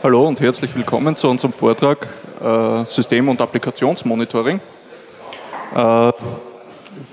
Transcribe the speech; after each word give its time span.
Hallo 0.00 0.28
und 0.28 0.38
herzlich 0.38 0.76
willkommen 0.76 1.16
zu 1.16 1.28
unserem 1.28 1.52
Vortrag 1.52 2.06
äh, 2.40 2.84
System- 2.84 3.28
und 3.28 3.40
Applikationsmonitoring. 3.40 4.60
Äh, 5.74 6.12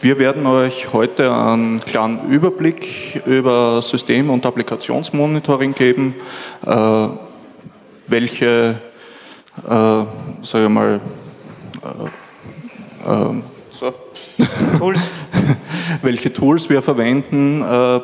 wir 0.01 0.19
werden 0.19 0.45
euch 0.45 0.93
heute 0.93 1.33
einen 1.33 1.79
kleinen 1.79 2.29
Überblick 2.29 3.23
über 3.25 3.81
System- 3.81 4.29
und 4.29 4.45
Applikationsmonitoring 4.45 5.73
geben, 5.73 6.13
äh, 6.63 7.07
welche, 8.07 8.79
äh, 9.67 10.03
ich 10.43 10.69
mal, 10.69 11.01
äh, 13.03 13.11
äh, 13.11 13.41
so. 13.71 13.93
Tools. 14.77 15.01
Welche 16.01 16.31
Tools 16.31 16.69
wir 16.69 16.81
verwenden 16.81 17.61
äh, 17.61 17.99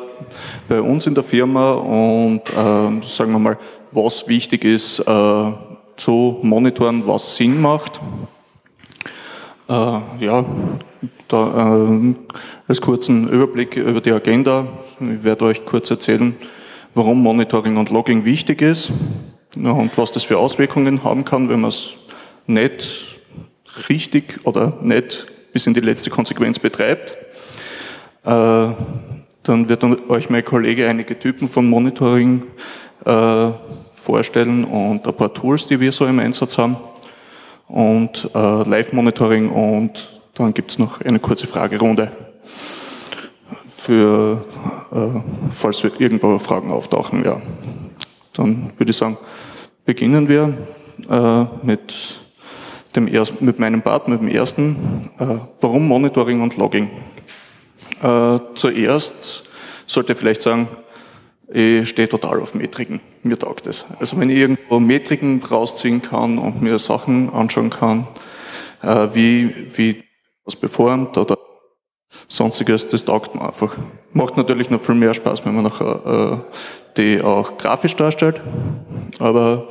bei 0.68 0.80
uns 0.80 1.06
in 1.06 1.14
der 1.14 1.24
Firma 1.24 1.72
und 1.72 2.42
äh, 2.50 3.06
sagen 3.06 3.32
wir 3.32 3.38
mal, 3.38 3.58
was 3.92 4.28
wichtig 4.28 4.64
ist 4.64 5.00
äh, 5.00 5.52
zu 5.96 6.38
monitoren, 6.42 7.06
was 7.06 7.36
Sinn 7.36 7.60
macht. 7.60 8.00
Äh, 9.68 9.72
ja, 9.72 10.44
da 11.28 11.86
äh, 11.88 12.14
als 12.68 12.80
kurzen 12.80 13.28
Überblick 13.28 13.76
über 13.76 14.00
die 14.00 14.12
Agenda. 14.12 14.66
Ich 15.00 15.24
werde 15.24 15.46
euch 15.46 15.64
kurz 15.64 15.90
erzählen, 15.90 16.36
warum 16.94 17.22
Monitoring 17.22 17.76
und 17.76 17.90
Logging 17.90 18.24
wichtig 18.24 18.62
ist 18.62 18.92
und 19.56 19.90
was 19.96 20.12
das 20.12 20.24
für 20.24 20.38
Auswirkungen 20.38 21.04
haben 21.04 21.24
kann, 21.24 21.48
wenn 21.48 21.60
man 21.60 21.68
es 21.68 21.94
nicht 22.46 23.20
richtig 23.88 24.40
oder 24.44 24.78
nicht 24.82 25.26
bis 25.52 25.66
in 25.66 25.74
die 25.74 25.80
letzte 25.80 26.10
Konsequenz 26.10 26.58
betreibt. 26.58 27.16
Äh, 28.24 28.68
dann 29.42 29.68
wird 29.68 29.84
euch 30.08 30.30
mein 30.30 30.44
Kollege 30.44 30.88
einige 30.88 31.18
Typen 31.18 31.48
von 31.48 31.68
Monitoring 31.68 32.44
äh, 33.04 33.50
vorstellen 33.92 34.64
und 34.64 35.06
ein 35.06 35.14
paar 35.14 35.34
Tools, 35.34 35.66
die 35.66 35.80
wir 35.80 35.90
so 35.90 36.06
im 36.06 36.20
Einsatz 36.20 36.56
haben 36.56 36.76
und 37.66 38.30
äh, 38.34 38.38
Live-Monitoring 38.38 39.50
und 39.50 40.20
dann 40.34 40.54
gibt 40.54 40.70
es 40.70 40.78
noch 40.78 41.00
eine 41.00 41.18
kurze 41.18 41.46
Fragerunde 41.46 42.10
für, 43.76 44.44
falls 45.50 45.84
irgendwo 45.98 46.38
Fragen 46.38 46.70
auftauchen. 46.70 47.22
Ja. 47.24 47.42
Dann 48.32 48.72
würde 48.78 48.90
ich 48.90 48.96
sagen, 48.96 49.18
beginnen 49.84 50.28
wir 50.28 50.56
mit, 51.62 52.20
dem 52.96 53.08
ersten, 53.08 53.44
mit 53.44 53.58
meinem 53.58 53.82
Part, 53.82 54.08
mit 54.08 54.20
dem 54.20 54.28
ersten. 54.28 55.10
Warum 55.60 55.86
Monitoring 55.86 56.40
und 56.40 56.56
Logging? 56.56 56.88
Äh, 58.02 58.40
zuerst 58.54 59.44
sollte 59.86 60.12
ich 60.12 60.18
vielleicht 60.18 60.42
sagen, 60.42 60.68
ich 61.48 61.88
stehe 61.88 62.08
total 62.08 62.40
auf 62.40 62.54
Metriken. 62.54 63.00
Mir 63.22 63.38
taugt 63.38 63.66
es. 63.66 63.84
Also 64.00 64.18
wenn 64.18 64.30
ich 64.30 64.38
irgendwo 64.38 64.80
Metriken 64.80 65.40
rausziehen 65.42 66.02
kann 66.02 66.38
und 66.38 66.62
mir 66.62 66.78
Sachen 66.78 67.32
anschauen 67.32 67.70
kann, 67.70 68.08
äh, 68.82 69.08
wie, 69.12 69.54
wie 69.76 70.02
was 70.44 70.56
performt 70.56 71.16
oder 71.16 71.38
sonstiges, 72.26 72.88
das 72.88 73.04
taugt 73.04 73.34
mir 73.34 73.42
einfach. 73.42 73.76
Macht 74.12 74.36
natürlich 74.36 74.70
noch 74.70 74.80
viel 74.80 74.94
mehr 74.96 75.14
Spaß, 75.14 75.44
wenn 75.44 75.54
man 75.54 75.64
nachher 75.64 76.42
äh, 76.42 76.56
die 76.96 77.22
auch 77.22 77.56
grafisch 77.56 77.94
darstellt. 77.94 78.40
Aber 79.20 79.68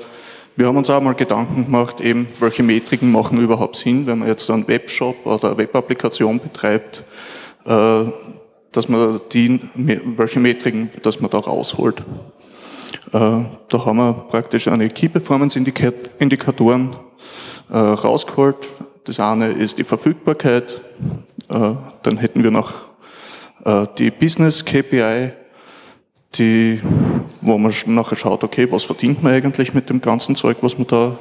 wir 0.55 0.67
haben 0.67 0.77
uns 0.77 0.89
auch 0.89 1.01
mal 1.01 1.15
Gedanken 1.15 1.65
gemacht, 1.65 1.99
eben, 1.99 2.27
welche 2.39 2.63
Metriken 2.63 3.11
machen 3.11 3.41
überhaupt 3.41 3.75
Sinn, 3.75 4.05
wenn 4.05 4.19
man 4.19 4.27
jetzt 4.27 4.49
einen 4.49 4.67
Webshop 4.67 5.25
oder 5.25 5.49
eine 5.49 5.57
Webapplikation 5.57 6.39
betreibt 6.39 7.03
dass 7.63 8.89
man 8.89 9.21
die, 9.31 9.59
welche 9.75 10.39
Metriken, 10.39 10.89
dass 11.01 11.21
man 11.21 11.29
da 11.29 11.39
rausholt. 11.39 11.99
Äh, 11.99 13.19
da 13.67 13.85
haben 13.85 13.97
wir 13.97 14.13
praktisch 14.29 14.67
eine 14.67 14.89
Key 14.89 15.09
Performance 15.09 15.59
Indikatoren 16.19 16.95
äh, 17.69 17.77
rausgeholt. 17.77 18.67
Das 19.03 19.19
eine 19.19 19.47
ist 19.49 19.77
die 19.77 19.83
Verfügbarkeit. 19.83 20.79
Dann 21.49 22.17
hätten 22.17 22.43
wir 22.43 22.51
noch 22.51 22.73
die 23.97 24.11
Business 24.11 24.63
KPI, 24.63 25.31
die, 26.35 26.79
wo 27.41 27.57
man 27.57 27.73
nachher 27.87 28.15
schaut, 28.15 28.43
okay, 28.43 28.71
was 28.71 28.83
verdient 28.83 29.23
man 29.23 29.33
eigentlich 29.33 29.73
mit 29.73 29.89
dem 29.89 30.01
ganzen 30.01 30.35
Zeug, 30.35 30.57
was 30.61 30.77
man 30.77 30.87
da 30.87 31.17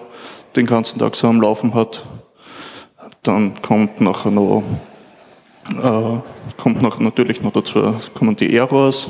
den 0.57 0.67
ganzen 0.67 0.99
Tag 0.99 1.17
so 1.17 1.29
am 1.29 1.41
Laufen 1.41 1.75
hat. 1.75 2.05
Dann 3.23 3.61
kommt 3.61 4.01
nachher 4.01 4.31
noch 4.31 4.63
äh, 4.63 4.90
kommt 6.57 6.83
noch, 6.83 6.99
natürlich 6.99 7.43
noch 7.43 7.53
dazu, 7.53 7.95
kommen 8.15 8.37
die 8.37 8.57
Errors, 8.57 9.09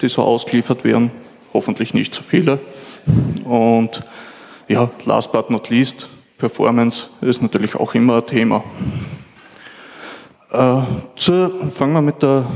die 0.00 0.08
so 0.08 0.22
ausgeliefert 0.22 0.84
werden, 0.84 1.10
hoffentlich 1.52 1.94
nicht 1.94 2.12
zu 2.14 2.22
viele. 2.22 2.58
Und 3.44 4.02
ja, 4.68 4.90
last 5.04 5.32
but 5.32 5.50
not 5.50 5.68
least, 5.70 6.08
Performance 6.38 7.08
ist 7.20 7.42
natürlich 7.42 7.74
auch 7.76 7.94
immer 7.94 8.16
ein 8.16 8.26
Thema. 8.26 8.64
Äh, 10.50 10.82
zu, 11.16 11.50
fangen 11.70 11.94
wir 11.94 12.02
mit 12.02 12.22
der 12.22 12.46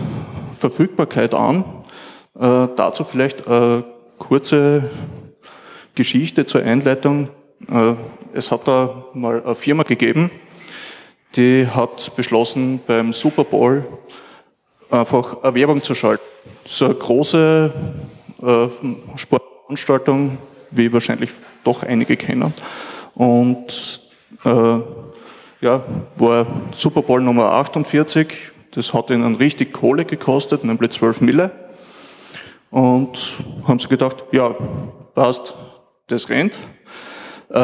Verfügbarkeit 0.52 1.34
an. 1.34 1.64
Äh, 2.38 2.68
dazu 2.76 3.04
vielleicht 3.04 3.48
eine 3.48 3.84
kurze 4.18 4.90
Geschichte 5.94 6.46
zur 6.46 6.62
Einleitung. 6.62 7.28
Äh, 7.70 7.94
es 8.32 8.52
hat 8.52 8.68
da 8.68 9.04
mal 9.14 9.42
eine 9.42 9.54
Firma 9.54 9.82
gegeben, 9.82 10.30
die 11.36 11.66
hat 11.66 12.16
beschlossen, 12.16 12.80
beim 12.86 13.12
Super 13.12 13.44
Bowl 13.44 13.86
einfach 14.90 15.42
eine 15.42 15.54
Werbung 15.54 15.82
zu 15.82 15.94
schalten. 15.94 16.24
So 16.64 16.86
eine 16.86 16.94
große 16.94 17.72
äh, 18.42 18.68
Sportveranstaltung, 19.16 20.38
wie 20.70 20.92
wahrscheinlich 20.92 21.30
doch 21.64 21.82
einige 21.82 22.16
kennen. 22.16 22.52
Und 23.14 24.00
äh, 24.44 24.78
ja, 25.60 25.84
war 26.16 26.46
Super 26.72 27.02
Bowl 27.02 27.20
Nummer 27.20 27.52
48. 27.52 28.28
Das 28.70 28.94
hat 28.94 29.10
ihnen 29.10 29.34
richtig 29.34 29.72
Kohle 29.72 30.04
gekostet, 30.04 30.64
nämlich 30.64 30.90
12 30.90 31.20
Mille. 31.22 31.50
Und 32.70 33.18
haben 33.66 33.78
sie 33.78 33.88
gedacht, 33.88 34.24
ja, 34.30 34.54
passt, 35.14 35.54
das 36.06 36.28
rennt. 36.28 36.56
Äh, 37.50 37.58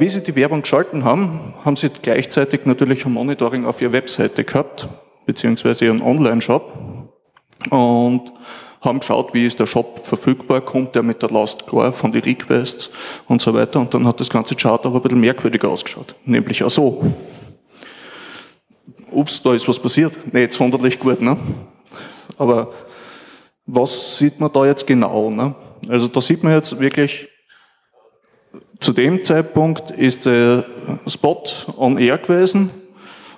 wie 0.00 0.08
sie 0.08 0.22
die 0.22 0.34
Werbung 0.34 0.62
geschalten 0.62 1.04
haben, 1.04 1.54
haben 1.64 1.76
sie 1.76 1.90
gleichzeitig 1.90 2.66
natürlich 2.66 3.06
ein 3.06 3.12
Monitoring 3.12 3.66
auf 3.66 3.80
ihrer 3.80 3.92
Webseite 3.92 4.42
gehabt, 4.42 4.88
beziehungsweise 5.26 5.84
ihren 5.84 6.02
Online-Shop 6.02 6.72
und 7.70 8.32
haben 8.80 9.00
geschaut, 9.00 9.34
wie 9.34 9.46
ist 9.46 9.60
der 9.60 9.66
Shop 9.66 9.98
verfügbar, 9.98 10.60
kommt 10.60 10.94
der 10.94 11.02
mit 11.02 11.22
der 11.22 11.30
Last 11.30 11.66
klar 11.66 11.92
von 11.92 12.12
den 12.12 12.22
Requests 12.22 12.90
und 13.26 13.40
so 13.40 13.52
weiter. 13.54 13.80
Und 13.80 13.92
dann 13.94 14.06
hat 14.06 14.20
das 14.20 14.30
ganze 14.30 14.54
Chart 14.54 14.84
aber 14.86 14.96
ein 14.96 15.02
bisschen 15.02 15.20
merkwürdig 15.20 15.64
ausgeschaut. 15.64 16.14
Nämlich 16.24 16.62
auch 16.62 16.70
so. 16.70 17.04
Ups, 19.10 19.42
da 19.42 19.54
ist 19.54 19.68
was 19.68 19.78
passiert. 19.78 20.32
Nicht 20.32 20.52
sonderlich 20.52 20.98
gut, 20.98 21.20
ne? 21.20 21.36
Aber 22.36 22.72
was 23.66 24.18
sieht 24.18 24.38
man 24.38 24.52
da 24.52 24.64
jetzt 24.64 24.86
genau? 24.86 25.30
Ne? 25.30 25.54
Also 25.88 26.08
da 26.08 26.20
sieht 26.20 26.42
man 26.42 26.52
jetzt 26.52 26.78
wirklich 26.78 27.28
zu 28.80 28.92
dem 28.92 29.22
Zeitpunkt 29.24 29.90
ist 29.90 30.26
der 30.26 30.64
Spot 31.06 31.42
on 31.76 31.98
air 31.98 32.18
gewesen 32.18 32.70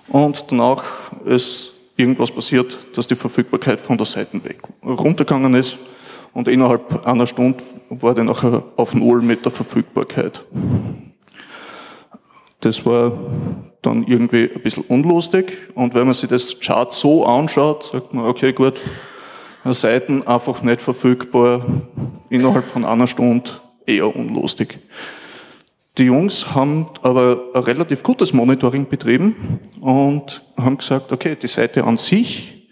und 0.09 0.45
danach 0.49 0.84
ist 1.25 1.73
irgendwas 1.97 2.31
passiert, 2.31 2.78
dass 2.97 3.06
die 3.06 3.15
Verfügbarkeit 3.15 3.81
von 3.81 3.97
der 3.97 4.06
Seite 4.06 4.43
weg 4.45 4.59
runtergegangen 4.84 5.55
ist 5.55 5.78
und 6.33 6.49
innerhalb 6.49 7.06
einer 7.06 7.27
Stunde 7.27 7.62
war 7.89 8.15
die 8.15 8.23
nachher 8.23 8.62
auf 8.77 8.95
Null 8.95 9.23
mit 9.23 9.45
der 9.45 9.53
Verfügbarkeit. 9.53 10.45
Das 12.61 12.84
war 12.84 13.12
dann 13.83 14.05
irgendwie 14.07 14.51
ein 14.55 14.62
bisschen 14.62 14.84
unlustig 14.84 15.57
und 15.75 15.95
wenn 15.95 16.05
man 16.05 16.15
sich 16.15 16.28
das 16.28 16.61
Chart 16.61 16.93
so 16.93 17.25
anschaut, 17.25 17.84
sagt 17.84 18.12
man, 18.12 18.27
okay 18.27 18.53
gut, 18.53 18.75
Seiten 19.65 20.27
einfach 20.27 20.62
nicht 20.62 20.81
verfügbar, 20.81 21.65
innerhalb 22.31 22.65
von 22.65 22.84
einer 22.84 23.07
Stunde 23.07 23.51
eher 23.87 24.15
unlustig. 24.15 24.78
Die 26.00 26.06
Jungs 26.06 26.54
haben 26.54 26.86
aber 27.02 27.42
ein 27.52 27.62
relativ 27.62 28.02
gutes 28.02 28.32
Monitoring 28.32 28.88
betrieben 28.88 29.60
und 29.82 30.42
haben 30.56 30.78
gesagt, 30.78 31.12
okay, 31.12 31.36
die 31.36 31.47
Seite 31.47 31.84
an 31.84 31.98
sich 31.98 32.70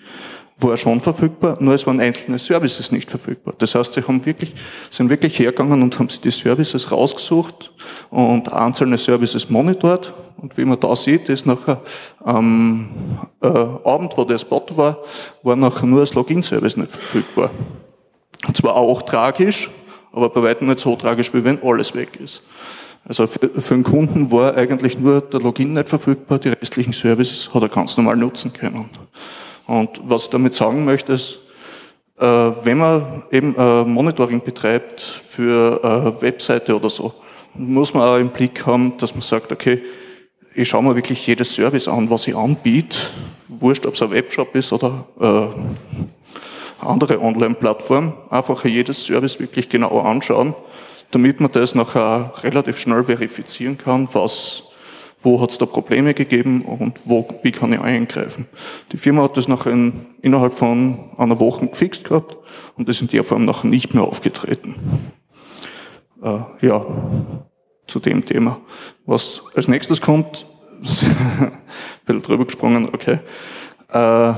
war 0.57 0.79
schon 0.79 1.03
verfügbar, 1.03 1.59
nur 1.61 1.75
es 1.75 1.87
waren 1.87 2.01
einzelne 2.01 2.39
Services 2.39 2.91
nicht 2.91 3.11
verfügbar. 3.11 3.53
Das 3.59 3.75
heißt, 3.75 3.93
sie 3.93 4.01
haben 4.01 4.25
wirklich, 4.25 4.55
sind 4.89 5.11
wirklich 5.11 5.39
hergegangen 5.39 5.83
und 5.83 5.99
haben 5.99 6.09
sich 6.09 6.23
die 6.23 6.31
Services 6.31 6.91
rausgesucht 6.91 7.71
und 8.09 8.51
einzelne 8.51 8.97
Services 8.97 9.51
monitort. 9.51 10.15
Und 10.39 10.57
wie 10.57 10.65
man 10.65 10.81
da 10.81 10.97
sieht, 10.97 11.29
ist 11.29 11.45
nachher 11.45 11.83
am 12.25 12.89
äh, 13.43 13.47
Abend, 13.47 14.17
wo 14.17 14.25
der 14.25 14.39
Spot 14.39 14.65
war, 14.75 15.01
war 15.43 15.55
nachher 15.55 15.85
nur 15.85 16.01
das 16.01 16.15
Login-Service 16.15 16.79
nicht 16.79 16.93
verfügbar. 16.93 17.51
Und 18.47 18.57
zwar 18.57 18.75
auch 18.75 19.03
tragisch, 19.03 19.69
aber 20.13 20.31
bei 20.31 20.43
weitem 20.43 20.69
nicht 20.69 20.79
so 20.79 20.97
tragisch, 20.97 21.35
wie 21.35 21.45
wenn 21.45 21.63
alles 21.63 21.95
weg 21.95 22.19
ist. 22.19 22.43
Also 23.05 23.27
für, 23.27 23.49
für 23.49 23.75
den 23.75 23.85
Kunden 23.85 24.31
war 24.31 24.57
eigentlich 24.57 24.99
nur 24.99 25.21
der 25.21 25.41
Login 25.41 25.73
nicht 25.73 25.89
verfügbar, 25.89 26.39
die 26.39 26.51
restlichen 26.51 26.93
Services 26.93 27.53
hat 27.55 27.63
er 27.63 27.69
ganz 27.69 27.97
normal 27.97 28.17
nutzen 28.17 28.53
können. 28.53 28.91
Und 29.67 30.01
was 30.05 30.25
ich 30.25 30.31
damit 30.31 30.55
sagen 30.55 30.85
möchte, 30.85 31.13
ist, 31.13 31.39
äh, 32.19 32.25
wenn 32.25 32.79
man 32.79 33.23
eben 33.31 33.55
äh, 33.57 33.85
Monitoring 33.85 34.43
betreibt 34.43 35.01
für 35.01 35.81
äh, 35.83 36.23
Webseite 36.23 36.75
oder 36.75 36.91
so, 36.91 37.15
muss 37.55 37.95
man 37.95 38.03
auch 38.03 38.19
im 38.19 38.31
Blick 38.31 38.67
haben, 38.67 38.97
dass 38.99 39.13
man 39.13 39.23
sagt, 39.23 39.53
okay, 39.53 39.83
ich 40.55 40.69
schaue 40.69 40.83
mir 40.83 40.97
wirklich 40.97 41.27
jedes 41.27 41.55
Service 41.55 41.87
an, 41.87 42.11
was 42.11 42.27
ich 42.27 42.35
anbiete, 42.35 42.97
wurscht, 43.49 43.87
ob 43.87 43.95
es 43.95 44.03
ein 44.03 44.11
Webshop 44.11 44.55
ist 44.55 44.73
oder 44.73 45.07
äh, 45.21 46.85
andere 46.87 47.21
Online-Plattform, 47.21 48.13
einfach 48.31 48.65
jedes 48.65 49.05
Service 49.05 49.39
wirklich 49.39 49.69
genau 49.69 50.01
anschauen, 50.01 50.55
damit 51.11 51.41
man 51.41 51.51
das 51.53 51.75
nachher 51.75 52.33
relativ 52.43 52.79
schnell 52.79 53.05
verifizieren 53.05 53.79
kann, 53.79 54.09
was 54.13 54.65
wo 55.21 55.41
hat 55.41 55.51
es 55.51 55.59
da 55.59 55.67
Probleme 55.67 56.15
gegeben 56.15 56.63
und 56.63 57.01
wo, 57.05 57.29
wie 57.43 57.51
kann 57.51 57.73
ich 57.73 57.81
eingreifen. 57.81 58.47
Die 58.93 58.97
Firma 58.97 59.23
hat 59.23 59.37
das 59.37 59.49
nachher 59.49 59.73
in, 59.73 60.07
innerhalb 60.23 60.55
von 60.55 61.11
einer 61.17 61.41
Woche 61.41 61.67
gefixt 61.67 62.05
gehabt 62.05 62.37
und 62.77 62.89
ist 62.89 63.01
in 63.01 63.09
der 63.09 63.25
Form 63.25 63.45
nachher 63.45 63.67
nicht 63.67 63.95
mehr 63.95 64.05
aufgetreten. 64.05 64.77
Äh, 66.23 66.67
ja, 66.67 66.87
zu 67.87 67.99
dem 68.01 68.25
Thema. 68.25 68.61
Was 69.07 69.43
als 69.55 69.67
nächstes 69.67 70.01
kommt, 70.01 70.47
ein 70.83 71.53
bisschen 72.07 72.23
drüber 72.23 72.45
gesprungen, 72.45 72.89
okay. 72.93 73.19
Äh, 73.91 74.35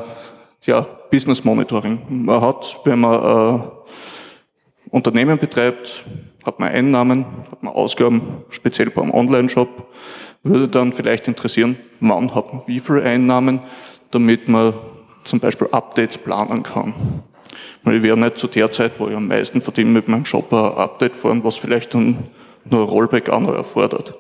ja, 0.67 0.81
Business 1.11 1.45
Monitoring. 1.45 2.01
Man 2.09 2.41
hat, 2.41 2.79
wenn 2.85 3.01
man 3.01 3.61
äh, 3.61 3.63
Unternehmen 4.91 5.39
betreibt, 5.39 6.05
hat 6.45 6.59
man 6.59 6.71
Einnahmen, 6.71 7.27
hat 7.51 7.63
man 7.63 7.75
Ausgaben, 7.75 8.45
speziell 8.49 8.91
beim 8.91 9.11
Online-Shop, 9.11 9.69
würde 10.43 10.69
dann 10.69 10.93
vielleicht 10.93 11.29
interessieren, 11.29 11.77
wann 12.01 12.35
hat 12.35 12.53
man 12.53 12.63
wie 12.67 12.81
viele 12.81 13.03
Einnahmen, 13.03 13.61
damit 14.11 14.49
man 14.49 14.75
zum 15.25 15.41
Beispiel 15.41 15.69
Updates 15.71 16.19
planen 16.19 16.63
kann. 16.63 16.95
Weil 17.83 17.97
ich 17.97 18.03
werde 18.03 18.21
nicht 18.21 18.39
zu 18.39 18.47
der 18.47 18.71
Zeit, 18.71 18.93
wo 18.99 19.09
ich 19.09 19.17
am 19.17 19.29
meisten 19.29 19.61
verdiene, 19.61 19.91
mit 19.91 20.09
meinem 20.09 20.25
Shop 20.25 20.53
ein 20.53 20.59
Update 20.59 21.17
fahren, 21.17 21.45
was 21.45 21.57
vielleicht 21.57 21.95
dann 21.95 22.29
nur 22.65 22.83
ein 22.83 22.89
Rollback 22.89 23.29
auch 23.29 23.41
noch 23.41 23.55
erfordert. 23.55 24.15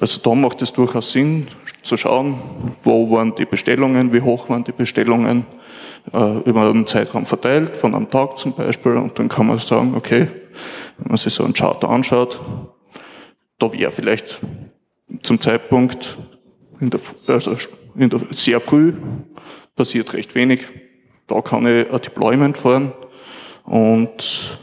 Also 0.00 0.20
da 0.22 0.34
macht 0.34 0.60
es 0.62 0.72
durchaus 0.72 1.12
Sinn, 1.12 1.46
zu 1.84 1.96
schauen, 1.96 2.38
wo 2.82 3.10
waren 3.10 3.34
die 3.34 3.44
Bestellungen, 3.44 4.12
wie 4.12 4.20
hoch 4.20 4.48
waren 4.48 4.64
die 4.64 4.72
Bestellungen, 4.72 5.46
äh, 6.12 6.38
über 6.40 6.68
einen 6.68 6.86
Zeitraum 6.86 7.26
verteilt, 7.26 7.76
von 7.76 7.94
einem 7.94 8.10
Tag 8.10 8.38
zum 8.38 8.54
Beispiel, 8.54 8.92
und 8.92 9.18
dann 9.18 9.28
kann 9.28 9.46
man 9.46 9.58
sagen, 9.58 9.94
okay, 9.94 10.28
wenn 10.98 11.08
man 11.08 11.16
sich 11.16 11.34
so 11.34 11.44
einen 11.44 11.54
Chart 11.54 11.84
anschaut, 11.84 12.40
da 13.58 13.72
wäre 13.72 13.92
vielleicht 13.92 14.40
zum 15.22 15.40
Zeitpunkt 15.40 16.18
in 16.80 16.90
der, 16.90 17.00
also 17.26 17.56
in 17.96 18.10
der, 18.10 18.20
sehr 18.30 18.60
früh 18.60 18.92
passiert 19.76 20.12
recht 20.12 20.34
wenig. 20.34 20.66
Da 21.26 21.40
kann 21.40 21.66
ich 21.66 21.90
ein 21.90 22.00
Deployment 22.00 22.58
fahren 22.58 22.92
und 23.64 24.58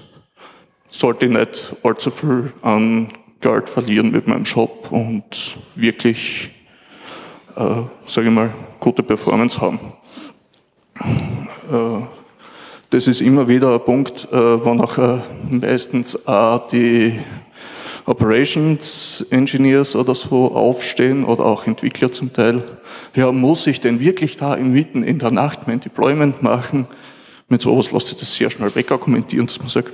sollte 0.89 1.27
nicht 1.27 1.75
allzu 1.83 2.12
viel 2.12 2.53
an 2.62 3.12
Geld 3.39 3.69
verlieren 3.69 4.12
mit 4.12 4.27
meinem 4.27 4.45
Shop 4.45 4.91
und 4.91 5.57
wirklich, 5.75 6.51
äh, 7.56 7.83
sage 8.06 8.27
ich 8.27 8.33
mal, 8.33 8.53
gute 8.80 9.03
Performance 9.03 9.59
haben. 9.59 9.80
Äh, 11.00 12.01
das 12.89 13.07
ist 13.07 13.21
immer 13.21 13.48
wieder 13.48 13.74
ein 13.74 13.86
Punkt, 13.86 14.27
äh, 14.31 14.65
wo 14.65 14.74
nachher 14.74 15.24
meistens 15.50 16.27
auch 16.27 16.68
die 16.68 17.19
Operations 18.06 19.25
Engineers 19.30 19.95
oder 19.95 20.13
so 20.13 20.53
aufstehen 20.53 21.24
oder 21.24 21.45
auch 21.45 21.68
Entwickler 21.68 22.12
zum 22.12 22.33
Teil. 22.33 22.63
Ja, 23.15 23.31
muss 23.31 23.68
ich 23.68 23.80
denn 23.80 24.00
wirklich 24.00 24.38
da 24.38 24.57
mitten 24.57 25.04
in 25.04 25.19
der 25.19 25.31
Nacht 25.31 25.68
mein 25.68 25.80
Deployment 25.80 26.42
machen? 26.44 26.88
Mit 27.47 27.62
sowas 27.62 27.92
lässt 27.92 28.07
sich 28.07 28.18
das 28.18 28.36
sehr 28.36 28.50
schnell 28.50 28.74
wegargumentieren, 28.75 29.47
dass 29.47 29.59
man 29.59 29.69
sagt, 29.69 29.94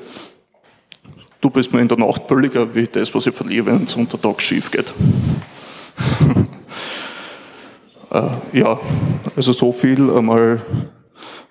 du 1.42 1.50
bist 1.50 1.74
mir 1.74 1.82
in 1.82 1.88
der 1.88 1.98
Nacht 1.98 2.28
billiger 2.28 2.74
wie 2.74 2.88
das, 2.88 3.14
was 3.14 3.28
ich 3.28 3.36
verliere, 3.36 3.68
wenn 3.68 3.84
es 3.84 3.96
unter 3.96 4.20
Tag 4.20 4.42
schief 4.42 4.72
geht. 4.72 4.94
äh, 8.12 8.60
ja, 8.60 8.80
also 9.36 9.52
so 9.52 9.72
viel 9.72 10.10
einmal 10.10 10.62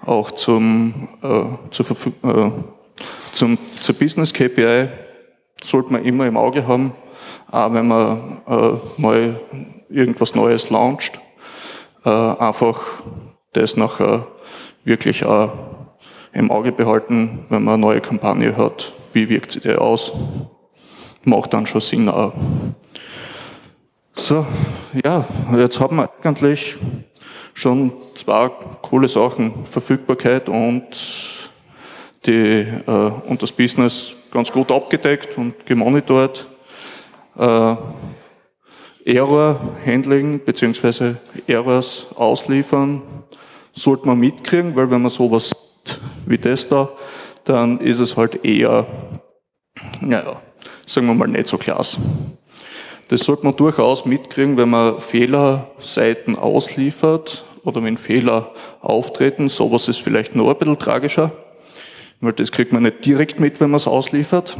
auch 0.04 0.30
zum, 0.30 1.08
äh, 1.22 1.70
zur, 1.70 1.86
äh, 2.22 2.50
zum, 3.32 3.58
zur 3.80 3.94
Business 3.94 4.32
KPI 4.32 4.88
sollte 5.62 5.92
man 5.92 6.04
immer 6.04 6.26
im 6.26 6.36
Auge 6.36 6.66
haben, 6.66 6.92
auch 7.50 7.72
wenn 7.72 7.88
man 7.88 8.42
äh, 8.46 9.00
mal 9.00 9.40
irgendwas 9.88 10.34
Neues 10.34 10.70
launcht, 10.70 11.18
äh, 12.04 12.10
einfach 12.10 13.02
das 13.52 13.76
nachher 13.76 14.26
wirklich 14.84 15.24
auch 15.24 15.52
im 16.32 16.50
Auge 16.50 16.72
behalten, 16.72 17.44
wenn 17.48 17.64
man 17.64 17.74
eine 17.74 17.82
neue 17.82 18.00
Kampagne 18.00 18.56
hat, 18.56 18.92
wie 19.12 19.28
wirkt 19.28 19.50
sie 19.50 19.60
der 19.60 19.80
aus, 19.80 20.12
macht 21.24 21.54
dann 21.54 21.66
schon 21.66 21.80
Sinn 21.80 22.08
auch. 22.08 22.32
So, 24.18 24.46
ja, 25.04 25.26
jetzt 25.54 25.78
haben 25.78 25.96
wir 25.96 26.10
eigentlich 26.22 26.78
schon 27.52 27.92
zwei 28.14 28.48
coole 28.80 29.08
Sachen, 29.08 29.66
Verfügbarkeit 29.66 30.48
und, 30.48 30.86
die, 32.24 32.66
äh, 32.86 33.10
und 33.26 33.42
das 33.42 33.52
Business 33.52 34.16
ganz 34.30 34.50
gut 34.50 34.72
abgedeckt 34.72 35.36
und 35.36 35.66
gemonitort. 35.66 36.46
Äh, 37.38 37.76
Error-Handling 39.04 40.40
bzw. 40.40 41.16
Errors 41.46 42.06
ausliefern 42.14 43.02
sollte 43.74 44.06
man 44.06 44.18
mitkriegen, 44.18 44.74
weil 44.74 44.90
wenn 44.90 45.02
man 45.02 45.10
sowas 45.10 45.50
sieht 45.50 46.00
wie 46.24 46.38
das 46.38 46.66
da, 46.66 46.88
dann 47.44 47.80
ist 47.80 48.00
es 48.00 48.16
halt 48.16 48.44
eher, 48.46 48.86
naja, 50.00 50.40
sagen 50.86 51.06
wir 51.06 51.14
mal 51.14 51.28
nicht 51.28 51.46
so 51.46 51.58
klasse. 51.58 51.98
Das 53.08 53.20
sollte 53.20 53.44
man 53.44 53.56
durchaus 53.56 54.04
mitkriegen, 54.04 54.56
wenn 54.56 54.70
man 54.70 54.98
Fehlerseiten 54.98 56.36
ausliefert 56.36 57.44
oder 57.64 57.82
wenn 57.82 57.96
Fehler 57.96 58.52
auftreten. 58.80 59.48
Sowas 59.48 59.88
ist 59.88 60.00
vielleicht 60.00 60.34
noch 60.34 60.48
ein 60.48 60.58
bisschen 60.58 60.78
tragischer 60.78 61.32
weil 62.20 62.32
das 62.32 62.52
kriegt 62.52 62.72
man 62.72 62.82
nicht 62.82 63.04
direkt 63.04 63.40
mit, 63.40 63.60
wenn 63.60 63.70
man 63.70 63.76
es 63.76 63.86
ausliefert. 63.86 64.56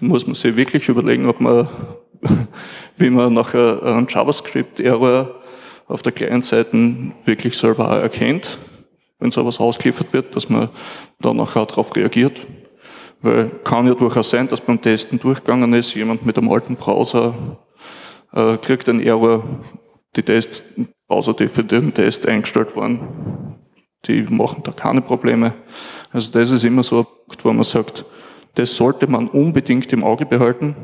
Da 0.00 0.06
muss 0.06 0.26
man 0.26 0.34
sich 0.34 0.56
wirklich 0.56 0.88
überlegen, 0.88 1.26
ob 1.28 1.40
man, 1.40 1.68
wie 2.96 3.10
man 3.10 3.32
nachher 3.32 3.82
einen 3.82 4.06
JavaScript-Error 4.08 5.34
auf 5.86 6.02
der 6.02 6.12
Client-Seite 6.12 7.12
wirklich 7.24 7.56
selber 7.56 8.00
erkennt, 8.00 8.58
wenn 9.18 9.30
sowas 9.30 9.58
ausgeliefert 9.60 10.12
wird, 10.12 10.36
dass 10.36 10.48
man 10.48 10.68
da 11.20 11.32
nachher 11.32 11.66
darauf 11.66 11.94
reagiert. 11.96 12.40
Weil 13.20 13.50
kann 13.64 13.86
ja 13.86 13.94
durchaus 13.94 14.30
sein, 14.30 14.48
dass 14.48 14.60
beim 14.60 14.80
Testen 14.80 15.18
durchgegangen 15.18 15.72
ist, 15.72 15.94
jemand 15.94 16.24
mit 16.24 16.38
einem 16.38 16.50
alten 16.50 16.76
Browser 16.76 17.34
äh, 18.32 18.56
kriegt 18.58 18.88
einen 18.88 19.00
Error, 19.00 19.42
die 20.16 20.22
Tests, 20.22 20.64
Browser, 21.08 21.34
die 21.34 21.48
für 21.48 21.64
den 21.64 21.92
Test 21.92 22.28
eingestellt 22.28 22.76
waren, 22.76 23.56
die 24.04 24.22
machen 24.22 24.62
da 24.62 24.72
keine 24.72 25.00
Probleme. 25.00 25.54
Also 26.12 26.30
das 26.32 26.50
ist 26.50 26.64
immer 26.64 26.82
so 26.82 27.00
ein 27.00 27.06
Punkt, 27.26 27.44
wo 27.44 27.52
man 27.52 27.64
sagt, 27.64 28.04
das 28.54 28.74
sollte 28.76 29.06
man 29.06 29.28
unbedingt 29.28 29.92
im 29.92 30.04
Auge 30.04 30.26
behalten 30.26 30.76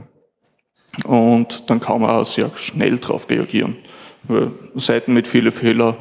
und 1.05 1.69
dann 1.69 1.81
kann 1.81 2.01
man 2.01 2.11
auch 2.11 2.25
sehr 2.25 2.51
schnell 2.57 2.99
darauf 2.99 3.29
reagieren. 3.29 3.77
Weil 4.25 4.53
Seiten 4.77 5.13
mit 5.13 5.29
vielen 5.29 5.53
Fehlern, 5.53 5.97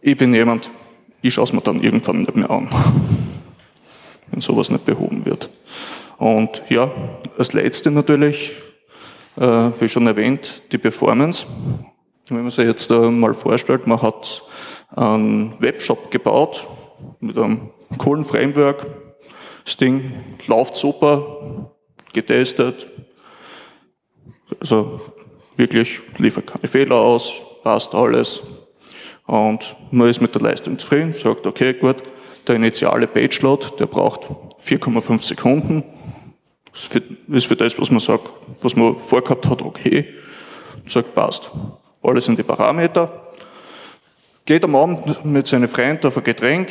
ich 0.00 0.16
bin 0.16 0.34
jemand, 0.34 0.70
ich 1.22 1.34
schaue 1.34 1.44
es 1.44 1.52
mir 1.52 1.60
dann 1.60 1.80
irgendwann 1.80 2.20
nicht 2.20 2.36
mehr 2.36 2.50
an, 2.50 2.68
wenn 4.36 4.42
sowas 4.42 4.70
nicht 4.70 4.84
behoben 4.84 5.24
wird. 5.24 5.48
Und 6.18 6.60
ja, 6.68 6.90
als 7.38 7.54
letzte 7.54 7.90
natürlich, 7.90 8.52
äh, 9.36 9.70
wie 9.80 9.88
schon 9.88 10.06
erwähnt, 10.06 10.62
die 10.72 10.78
Performance. 10.78 11.46
Wenn 12.28 12.42
man 12.42 12.50
sich 12.50 12.66
jetzt 12.66 12.90
äh, 12.90 13.10
mal 13.10 13.32
vorstellt, 13.32 13.86
man 13.86 14.02
hat 14.02 14.42
einen 14.94 15.58
Webshop 15.58 16.10
gebaut 16.10 16.66
mit 17.18 17.38
einem 17.38 17.70
coolen 17.96 18.26
Framework. 18.26 18.84
Das 19.64 19.78
Ding 19.78 20.12
läuft 20.46 20.74
super, 20.74 21.72
getestet. 22.12 22.88
Also 24.60 25.00
wirklich 25.56 26.00
liefert 26.18 26.46
keine 26.46 26.68
Fehler 26.68 26.96
aus, 26.96 27.32
passt 27.62 27.94
alles. 27.94 28.42
Und 29.24 29.74
man 29.90 30.10
ist 30.10 30.20
mit 30.20 30.34
der 30.34 30.42
Leistung 30.42 30.78
zufrieden, 30.78 31.14
sagt, 31.14 31.46
okay, 31.46 31.72
gut, 31.72 32.02
der 32.46 32.56
initiale 32.56 33.06
Page-Load, 33.06 33.72
der 33.78 33.86
braucht 33.86 34.22
4,5 34.64 35.22
Sekunden. 35.22 35.82
Das 36.72 36.88
ist 37.28 37.46
für 37.46 37.56
das, 37.56 37.78
was 37.78 37.90
man 37.90 38.00
sagt, 38.00 38.28
was 38.60 38.76
man 38.76 38.98
vorgehabt 38.98 39.48
hat, 39.48 39.62
okay. 39.62 40.06
Sagt, 40.86 41.14
passt. 41.14 41.50
Alles 42.02 42.28
in 42.28 42.36
die 42.36 42.42
Parameter. 42.42 43.10
Geht 44.44 44.64
am 44.64 44.76
Abend 44.76 45.24
mit 45.24 45.46
seinen 45.46 45.68
Freunden 45.68 46.06
auf 46.06 46.16
ein 46.16 46.22
Getränk, 46.22 46.70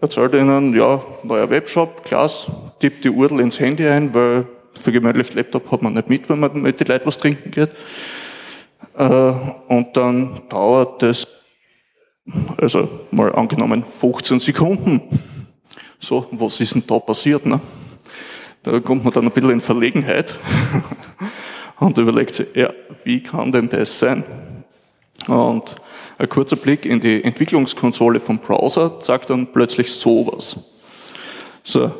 erzählt 0.00 0.34
ihnen, 0.34 0.74
ja, 0.74 1.02
neuer 1.22 1.50
Webshop, 1.50 2.02
klasse, 2.04 2.50
tippt 2.78 3.04
die 3.04 3.10
URL 3.10 3.40
ins 3.40 3.60
Handy 3.60 3.86
ein, 3.86 4.14
weil 4.14 4.46
für 4.74 4.90
gewöhnlich 4.90 5.34
Laptop 5.34 5.70
hat 5.70 5.82
man 5.82 5.92
nicht 5.92 6.08
mit, 6.08 6.28
wenn 6.30 6.40
man 6.40 6.62
mit 6.62 6.80
den 6.80 6.86
Leuten 6.86 7.06
was 7.06 7.18
trinken 7.18 7.50
geht. 7.50 7.70
Äh, 8.96 9.32
und 9.68 9.96
dann 9.96 10.40
dauert 10.48 11.02
das 11.02 11.26
Also 12.56 12.88
mal 13.10 13.34
angenommen 13.34 13.84
15 13.84 14.40
Sekunden. 14.40 15.00
So, 15.98 16.26
was 16.32 16.60
ist 16.60 16.74
denn 16.74 16.84
da 16.86 16.98
passiert? 16.98 17.46
Ne? 17.46 17.60
Da 18.62 18.78
kommt 18.80 19.04
man 19.04 19.12
dann 19.12 19.24
ein 19.24 19.32
bisschen 19.32 19.50
in 19.50 19.60
Verlegenheit 19.60 20.36
und 21.80 21.98
überlegt 21.98 22.34
sich, 22.34 22.54
ja, 22.54 22.72
wie 23.04 23.22
kann 23.22 23.50
denn 23.50 23.68
das 23.68 23.98
sein? 23.98 24.24
Und 25.26 25.76
ein 26.18 26.28
kurzer 26.28 26.56
Blick 26.56 26.86
in 26.86 27.00
die 27.00 27.22
Entwicklungskonsole 27.22 28.20
vom 28.20 28.38
Browser 28.38 29.00
sagt 29.00 29.30
dann 29.30 29.52
plötzlich 29.52 29.92
sowas. 29.92 30.56
So. 31.64 31.92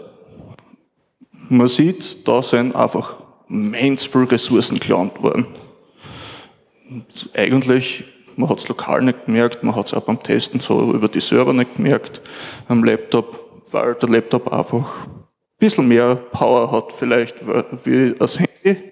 Man 1.48 1.68
sieht, 1.68 2.26
da 2.26 2.42
sind 2.42 2.74
einfach 2.74 3.16
immens 3.48 4.06
viele 4.06 4.30
Ressourcen 4.30 4.78
gelernt 4.78 5.22
worden. 5.22 5.46
Und 6.88 7.30
eigentlich, 7.34 8.04
man 8.36 8.48
hat 8.48 8.58
es 8.58 8.68
lokal 8.68 9.02
nicht 9.02 9.26
gemerkt, 9.26 9.62
man 9.62 9.74
hat 9.74 9.86
es 9.86 9.94
auch 9.94 10.02
beim 10.02 10.22
Testen 10.22 10.60
so 10.60 10.92
über 10.92 11.08
die 11.08 11.20
Server 11.20 11.52
nicht 11.52 11.76
gemerkt 11.76 12.20
am 12.68 12.84
Laptop, 12.84 13.62
weil 13.70 13.94
der 13.94 14.08
Laptop 14.08 14.52
einfach 14.52 15.06
ein 15.06 15.26
bisschen 15.58 15.88
mehr 15.88 16.16
Power 16.16 16.70
hat 16.72 16.92
vielleicht 16.92 17.36
wie 17.84 18.14
das 18.14 18.38
Handy. 18.38 18.90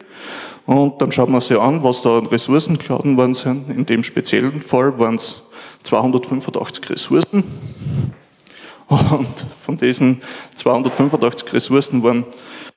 Und 0.67 1.01
dann 1.01 1.11
schaut 1.11 1.29
man 1.29 1.41
sich 1.41 1.59
an, 1.59 1.83
was 1.83 2.03
da 2.03 2.19
an 2.19 2.27
Ressourcen 2.27 2.79
geladen 2.79 3.17
worden 3.17 3.35
sind. 3.35 3.69
In 3.71 3.87
dem 3.87 4.05
speziellen 4.05 4.61
Fall 4.61 4.99
waren 4.99 5.17
es 5.17 5.43
285 5.83 6.91
Ressourcen. 6.91 7.45
Und 8.89 9.47
von 9.61 9.77
diesen 9.77 10.23
285 10.55 11.53
Ressourcen 11.53 12.03
waren 12.03 12.25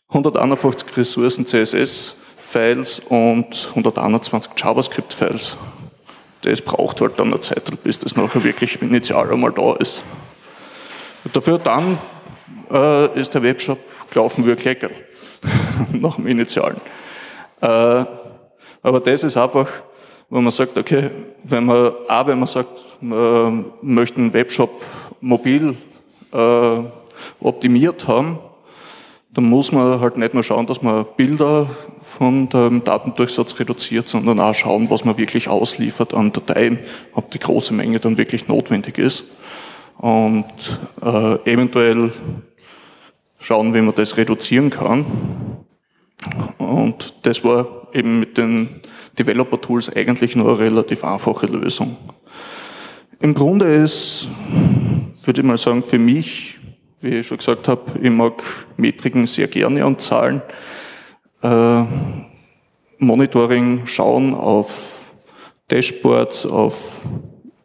151 0.09 0.95
Ressourcen 0.95 1.45
CSS-Files 1.45 2.99
und 3.09 3.67
121 3.69 4.51
JavaScript-Files. 4.57 5.57
Das 6.43 6.61
braucht 6.61 7.01
halt 7.01 7.17
dann 7.17 7.27
eine 7.27 7.39
Zeit, 7.39 7.63
bis 7.83 7.99
das 7.99 8.15
nachher 8.15 8.43
wirklich 8.43 8.81
initial 8.81 9.31
einmal 9.31 9.51
da 9.51 9.75
ist. 9.75 10.03
Dafür 11.31 11.57
dann 11.57 11.97
äh, 12.69 13.19
ist 13.19 13.33
der 13.33 13.43
Webshop 13.43 13.79
gelaufen 14.11 14.45
wie 14.45 14.51
ein 14.51 14.57
Klecker 14.57 14.89
nach 15.93 16.15
dem 16.15 16.27
Initialen. 16.27 16.79
Äh, 17.61 17.65
aber 18.85 18.99
das 18.99 19.23
ist 19.23 19.37
einfach, 19.37 19.69
wo 20.29 20.41
man 20.41 20.51
sagt, 20.51 20.77
okay, 20.77 21.09
wenn 21.43 21.65
man, 21.65 21.93
auch 22.09 22.27
wenn 22.27 22.39
man 22.39 22.47
sagt, 22.47 23.01
man 23.01 23.65
möchte 23.81 24.17
einen 24.17 24.33
Webshop 24.33 24.69
mobil 25.21 25.75
äh, 26.33 26.77
optimiert 27.39 28.05
haben, 28.07 28.37
dann 29.33 29.45
muss 29.45 29.71
man 29.71 29.99
halt 29.99 30.17
nicht 30.17 30.33
nur 30.33 30.43
schauen, 30.43 30.67
dass 30.67 30.83
man 30.83 31.05
Bilder 31.17 31.67
von 31.99 32.49
dem 32.49 32.83
Datendurchsatz 32.83 33.59
reduziert, 33.59 34.07
sondern 34.07 34.39
auch 34.39 34.53
schauen, 34.53 34.89
was 34.89 35.05
man 35.05 35.17
wirklich 35.17 35.47
ausliefert 35.47 36.13
an 36.13 36.31
Dateien, 36.31 36.79
ob 37.13 37.31
die 37.31 37.39
große 37.39 37.73
Menge 37.73 37.99
dann 37.99 38.17
wirklich 38.17 38.47
notwendig 38.47 38.99
ist. 38.99 39.23
Und 39.97 40.45
äh, 41.01 41.51
eventuell 41.51 42.11
schauen, 43.39 43.73
wie 43.73 43.81
man 43.81 43.95
das 43.95 44.17
reduzieren 44.17 44.69
kann. 44.69 45.05
Und 46.57 47.15
das 47.23 47.43
war 47.43 47.87
eben 47.93 48.19
mit 48.19 48.37
den 48.37 48.81
Developer-Tools 49.17 49.95
eigentlich 49.95 50.35
nur 50.35 50.49
eine 50.49 50.59
relativ 50.59 51.03
einfache 51.03 51.47
Lösung. 51.47 51.97
Im 53.19 53.33
Grunde 53.33 53.65
ist, 53.65 54.27
würde 55.23 55.41
ich 55.41 55.47
mal 55.47 55.57
sagen, 55.57 55.81
für 55.81 55.99
mich, 55.99 56.59
wie 57.03 57.19
ich 57.19 57.27
schon 57.27 57.37
gesagt 57.37 57.67
habe, 57.67 57.81
ich 58.01 58.09
mag 58.09 58.41
Metriken 58.77 59.27
sehr 59.27 59.47
gerne 59.47 59.85
und 59.85 60.01
Zahlen. 60.01 60.41
Äh, 61.41 61.83
Monitoring 62.97 63.85
schauen 63.85 64.33
auf 64.33 65.13
Dashboards, 65.69 66.45
auf 66.45 67.05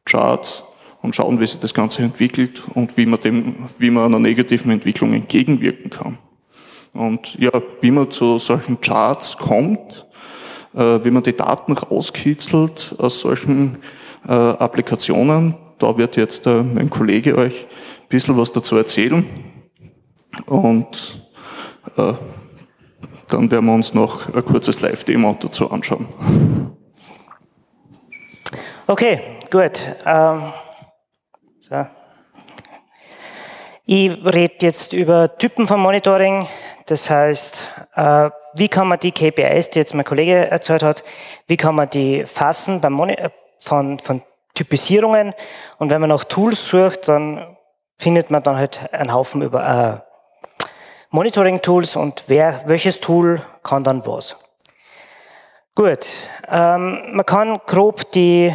Charts 0.05 0.65
und 1.03 1.15
schauen, 1.15 1.41
wie 1.41 1.47
sich 1.47 1.61
das 1.61 1.73
Ganze 1.73 2.03
entwickelt 2.03 2.63
und 2.75 2.97
wie 2.97 3.07
man, 3.07 3.21
dem, 3.21 3.55
wie 3.79 3.91
man 3.91 4.07
einer 4.07 4.19
negativen 4.19 4.71
Entwicklung 4.73 5.13
entgegenwirken 5.13 5.91
kann. 5.91 6.19
Und 6.93 7.35
ja, 7.39 7.53
wie 7.81 7.93
man 7.93 8.11
zu 8.11 8.39
solchen 8.39 8.81
Charts 8.81 9.37
kommt, 9.37 10.07
äh, 10.75 11.05
wie 11.05 11.11
man 11.11 11.23
die 11.23 11.37
Daten 11.37 11.73
rauskitzelt 11.73 12.97
aus 12.99 13.21
solchen 13.21 13.79
äh, 14.27 14.33
Applikationen, 14.33 15.55
da 15.79 15.97
wird 15.97 16.17
jetzt 16.17 16.47
äh, 16.49 16.63
mein 16.63 16.91
Kollege 16.91 17.37
euch 17.37 17.67
bisschen 18.09 18.37
was 18.37 18.53
dazu 18.53 18.77
erzählen. 18.77 19.27
Und 20.47 21.23
äh, 21.97 22.15
dann 23.29 23.51
werden 23.51 23.67
wir 23.67 23.75
uns 23.75 23.95
noch 23.95 24.33
ein 24.35 24.45
kurzes 24.45 24.81
Live-Demo 24.81 25.37
dazu 25.39 25.71
anschauen. 25.71 26.07
Okay, 28.87 29.21
gut. 29.51 29.83
Ähm, 30.07 30.43
so. 31.61 31.87
Ich 33.85 34.11
rede 34.25 34.55
jetzt 34.61 34.93
über 34.93 35.37
Typen 35.37 35.67
von 35.67 35.81
Monitoring. 35.81 36.47
Das 36.87 37.11
heißt, 37.11 37.63
äh, 37.97 38.31
wie 38.55 38.69
kann 38.69 38.89
man 38.89 38.99
die 38.99 39.13
KPIs, 39.13 39.71
die 39.71 39.79
jetzt 39.79 39.95
mein 39.95 40.07
Kollege 40.07 40.51
erzählt 40.51 40.83
hat, 40.83 41.05
wie 41.47 41.59
kann 41.59 41.75
man 41.75 41.91
die 41.91 42.25
fassen 42.25 42.81
beim 42.81 42.95
Moni 42.95 43.13
äh, 43.13 43.29
von, 43.61 43.99
von 43.99 44.23
Typisierungen? 44.55 45.35
Und 45.79 45.91
wenn 45.91 46.01
man 46.01 46.09
nach 46.09 46.25
Tools 46.25 46.67
sucht, 46.67 47.09
dann 47.09 47.58
findet 47.99 48.31
man 48.31 48.43
dann 48.43 48.57
halt 48.57 48.93
einen 48.93 49.13
Haufen 49.13 49.43
über 49.43 49.67
äh, 49.67 50.01
Monitoring-Tools 51.11 51.97
und 51.97 52.25
wer, 52.29 52.63
welches 52.67 53.01
Tool 53.01 53.43
kann 53.63 53.85
dann 53.85 54.07
was. 54.07 54.37
Gut, 55.75 56.07
ähm, 56.49 57.15
man 57.15 57.25
kann 57.25 57.61
grob 57.67 58.13
die, 58.13 58.55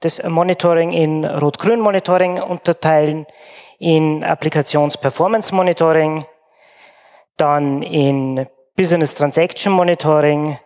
das 0.00 0.22
Monitoring 0.22 0.92
in 0.92 1.24
Rot-Grün-Monitoring 1.24 2.40
unterteilen, 2.40 3.26
in 3.78 4.22
Applikations-Performance-Monitoring, 4.22 6.24
dann 7.36 7.82
in 7.82 8.46
Business 8.76 9.14
Transaction 9.14 9.72
Monitoring, 9.72 10.58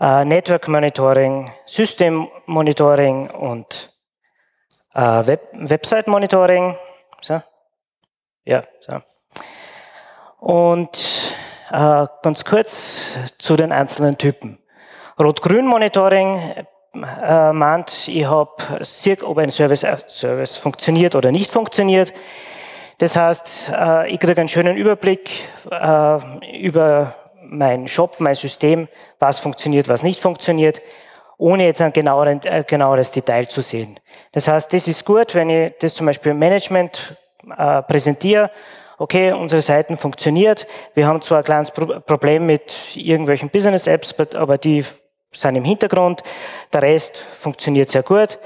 äh, 0.00 0.24
Network 0.24 0.66
Monitoring, 0.68 1.50
System 1.66 2.28
Monitoring 2.46 3.30
und 3.30 3.93
äh, 4.94 5.26
Web 5.26 5.48
Website 5.52 6.06
Monitoring. 6.06 6.76
So. 7.20 7.42
Ja, 8.44 8.62
so. 8.80 8.98
Und 10.38 11.34
äh, 11.70 12.06
ganz 12.22 12.44
kurz 12.44 13.14
zu 13.38 13.56
den 13.56 13.72
einzelnen 13.72 14.18
Typen. 14.18 14.58
Rot-Grün 15.18 15.66
Monitoring 15.66 16.38
äh, 16.94 17.52
meint, 17.52 18.08
ich 18.08 18.26
habe 18.26 18.52
ob 19.22 19.38
ein 19.38 19.50
Service, 19.50 19.82
äh, 19.82 19.96
Service 20.06 20.56
funktioniert 20.56 21.14
oder 21.14 21.32
nicht 21.32 21.50
funktioniert. 21.50 22.12
Das 22.98 23.16
heißt, 23.16 23.72
äh, 23.76 24.10
ich 24.12 24.20
kriege 24.20 24.40
einen 24.40 24.48
schönen 24.48 24.76
Überblick 24.76 25.30
äh, 25.70 26.58
über 26.60 27.14
meinen 27.42 27.88
Shop, 27.88 28.20
mein 28.20 28.34
System, 28.34 28.88
was 29.18 29.40
funktioniert, 29.40 29.88
was 29.88 30.02
nicht 30.02 30.20
funktioniert, 30.20 30.80
ohne 31.38 31.66
jetzt 31.66 31.82
ein 31.82 31.92
genaueren, 31.92 32.40
äh, 32.44 32.64
genaueres 32.66 33.10
Detail 33.10 33.48
zu 33.48 33.60
sehen. 33.60 33.98
Das 34.32 34.48
heißt, 34.48 34.72
das 34.72 34.88
ist 34.88 35.04
gut, 35.04 35.34
wenn 35.34 35.50
ich 35.50 35.74
das 35.80 35.94
zum 35.94 36.06
Beispiel 36.06 36.32
im 36.32 36.38
Management 36.38 37.16
präsentiere, 37.88 38.50
okay, 38.96 39.32
unsere 39.32 39.60
Seiten 39.60 39.98
funktioniert, 39.98 40.66
wir 40.94 41.06
haben 41.06 41.20
zwar 41.20 41.38
ein 41.38 41.44
kleines 41.44 41.70
Problem 41.70 42.46
mit 42.46 42.96
irgendwelchen 42.96 43.50
Business-Apps, 43.50 44.14
aber 44.34 44.56
die 44.56 44.82
sind 45.30 45.56
im 45.56 45.64
Hintergrund, 45.64 46.22
der 46.72 46.82
Rest 46.82 47.18
funktioniert 47.18 47.90
sehr 47.90 48.02
gut. 48.02 48.38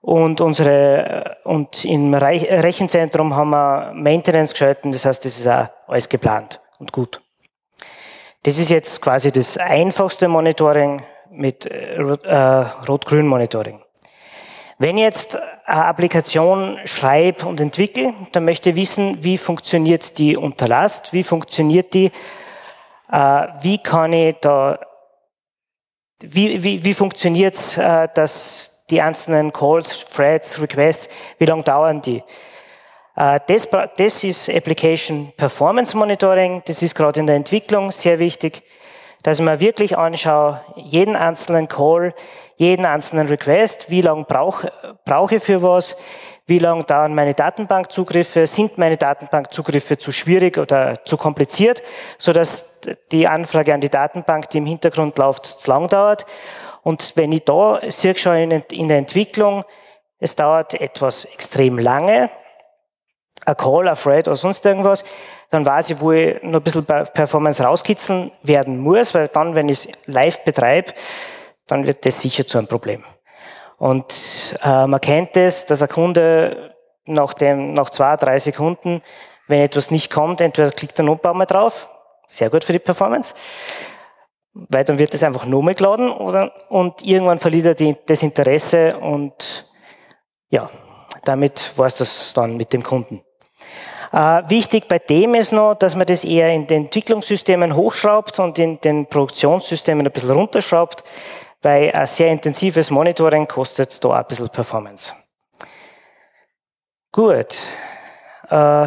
Und 0.00 0.40
unsere, 0.40 1.36
und 1.44 1.84
im 1.84 2.14
Rechenzentrum 2.14 3.36
haben 3.36 3.50
wir 3.50 3.92
Maintenance 3.94 4.52
geschalten, 4.52 4.92
das 4.92 5.04
heißt, 5.04 5.22
das 5.24 5.38
ist 5.38 5.46
auch 5.46 5.68
alles 5.86 6.08
geplant 6.08 6.60
und 6.78 6.92
gut. 6.92 7.20
Das 8.44 8.58
ist 8.58 8.70
jetzt 8.70 9.02
quasi 9.02 9.30
das 9.30 9.58
einfachste 9.58 10.26
Monitoring 10.26 11.02
mit 11.30 11.66
äh, 11.66 12.00
Rot-Grün 12.88 13.26
Monitoring. 13.26 13.80
Wenn 14.78 14.96
ich 14.96 15.04
jetzt 15.04 15.38
eine 15.66 15.84
Applikation 15.84 16.78
schreibe 16.86 17.46
und 17.46 17.60
entwickle, 17.60 18.14
dann 18.32 18.44
möchte 18.44 18.70
ich 18.70 18.76
wissen, 18.76 19.22
wie 19.22 19.38
funktioniert 19.38 20.18
die 20.18 20.36
unter 20.36 20.68
Last, 20.68 21.12
wie 21.12 21.22
funktioniert 21.22 21.92
die, 21.94 22.10
äh, 23.12 23.46
wie 23.60 23.78
kann 23.78 24.12
ich 24.12 24.36
da, 24.40 24.80
wie, 26.20 26.62
wie, 26.62 26.82
wie 26.82 26.94
funktioniert 26.94 27.54
es, 27.54 27.76
äh, 27.76 28.08
dass 28.14 28.86
die 28.90 29.00
einzelnen 29.00 29.52
Calls, 29.52 30.06
Threads, 30.06 30.60
Requests, 30.60 31.08
wie 31.38 31.44
lange 31.44 31.62
dauern 31.62 32.00
die? 32.02 32.22
Äh, 33.16 33.40
das, 33.46 33.68
das 33.96 34.24
ist 34.24 34.48
Application 34.48 35.32
Performance 35.36 35.96
Monitoring, 35.96 36.62
das 36.66 36.82
ist 36.82 36.94
gerade 36.94 37.20
in 37.20 37.26
der 37.26 37.36
Entwicklung 37.36 37.92
sehr 37.92 38.18
wichtig, 38.18 38.62
dass 39.22 39.38
ich 39.38 39.44
mir 39.44 39.60
wirklich 39.60 39.98
anschaue, 39.98 40.60
jeden 40.76 41.16
einzelnen 41.16 41.68
Call, 41.68 42.14
jeden 42.56 42.86
einzelnen 42.86 43.28
Request, 43.28 43.90
wie 43.90 44.02
lange 44.02 44.24
brauche 44.24 44.72
brauch 45.04 45.30
ich 45.30 45.42
für 45.42 45.62
was, 45.62 45.96
wie 46.46 46.58
lange 46.58 46.84
dauern 46.84 47.14
meine 47.14 47.34
Datenbankzugriffe, 47.34 48.46
sind 48.46 48.76
meine 48.76 48.96
Datenbankzugriffe 48.96 49.98
zu 49.98 50.10
schwierig 50.10 50.58
oder 50.58 51.04
zu 51.04 51.16
kompliziert, 51.16 51.82
so 52.18 52.32
dass 52.32 52.80
die 53.12 53.28
Anfrage 53.28 53.72
an 53.72 53.80
die 53.80 53.88
Datenbank, 53.88 54.50
die 54.50 54.58
im 54.58 54.66
Hintergrund 54.66 55.16
läuft, 55.16 55.46
zu 55.46 55.70
lang 55.70 55.88
dauert. 55.88 56.26
Und 56.82 57.12
wenn 57.16 57.30
ich 57.32 57.44
da 57.44 57.80
sehe 57.88 58.16
schon 58.16 58.50
in, 58.50 58.88
der 58.88 58.98
Entwicklung, 58.98 59.64
es 60.18 60.34
dauert 60.34 60.74
etwas 60.74 61.24
extrem 61.24 61.78
lange, 61.78 62.30
ein 63.46 63.56
Call, 63.56 63.88
ein 63.88 63.96
Thread 63.96 64.28
oder 64.28 64.36
sonst 64.36 64.64
irgendwas, 64.64 65.04
dann 65.50 65.66
weiß 65.66 65.90
ich, 65.90 66.00
wo 66.00 66.12
ich 66.12 66.42
noch 66.42 66.60
ein 66.60 66.62
bisschen 66.62 66.84
Performance 66.84 67.62
rauskitzeln 67.62 68.30
werden 68.42 68.78
muss, 68.78 69.14
weil 69.14 69.28
dann, 69.28 69.54
wenn 69.54 69.68
ich 69.68 69.86
es 69.86 70.06
live 70.06 70.44
betreibe, 70.44 70.92
dann 71.66 71.86
wird 71.86 72.04
das 72.06 72.20
sicher 72.20 72.46
zu 72.46 72.58
einem 72.58 72.66
Problem. 72.66 73.04
Und 73.78 74.56
äh, 74.62 74.86
man 74.86 75.00
kennt 75.00 75.36
es, 75.36 75.66
dass 75.66 75.82
ein 75.82 75.88
Kunde 75.88 76.74
nach, 77.06 77.34
dem, 77.34 77.72
nach 77.72 77.90
zwei, 77.90 78.16
drei 78.16 78.38
Sekunden, 78.38 79.02
wenn 79.48 79.60
etwas 79.60 79.90
nicht 79.90 80.10
kommt, 80.10 80.40
entweder 80.40 80.70
klickt 80.70 80.98
er 80.98 81.04
noch 81.04 81.22
ein 81.22 81.36
Mal 81.36 81.46
drauf, 81.46 81.88
sehr 82.26 82.50
gut 82.50 82.62
für 82.62 82.72
die 82.72 82.78
Performance, 82.78 83.34
weil 84.52 84.84
dann 84.84 84.98
wird 84.98 85.14
es 85.14 85.22
einfach 85.22 85.46
nochmal 85.46 85.74
geladen 85.74 86.10
oder, 86.10 86.52
und 86.68 87.02
irgendwann 87.02 87.38
verliert 87.38 87.66
er 87.66 87.74
die, 87.74 87.96
das 88.06 88.22
Interesse 88.22 88.96
und 88.98 89.68
ja, 90.50 90.70
damit 91.24 91.72
war 91.76 91.86
es 91.86 91.94
das 91.96 92.32
dann 92.34 92.56
mit 92.56 92.72
dem 92.72 92.82
Kunden. 92.82 93.22
Äh, 94.12 94.42
wichtig 94.48 94.88
bei 94.88 94.98
dem 94.98 95.34
ist 95.34 95.52
noch, 95.52 95.74
dass 95.74 95.94
man 95.94 96.06
das 96.06 96.24
eher 96.24 96.50
in 96.50 96.66
den 96.66 96.84
Entwicklungssystemen 96.84 97.76
hochschraubt 97.76 98.38
und 98.40 98.58
in 98.58 98.80
den 98.80 99.06
Produktionssystemen 99.06 100.04
ein 100.04 100.12
bisschen 100.12 100.32
runterschraubt, 100.32 101.04
weil 101.62 101.92
ein 101.92 102.06
sehr 102.06 102.28
intensives 102.28 102.90
Monitoring 102.90 103.46
kostet 103.46 104.02
da 104.04 104.18
ein 104.18 104.26
bisschen 104.26 104.48
Performance. 104.48 105.12
Gut. 107.12 107.58
Äh, 108.48 108.86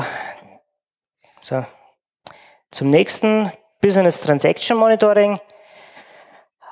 so. 1.39 1.63
Zum 2.71 2.89
nächsten 2.89 3.51
Business 3.81 4.19
Transaction 4.19 4.77
Monitoring. 4.77 5.39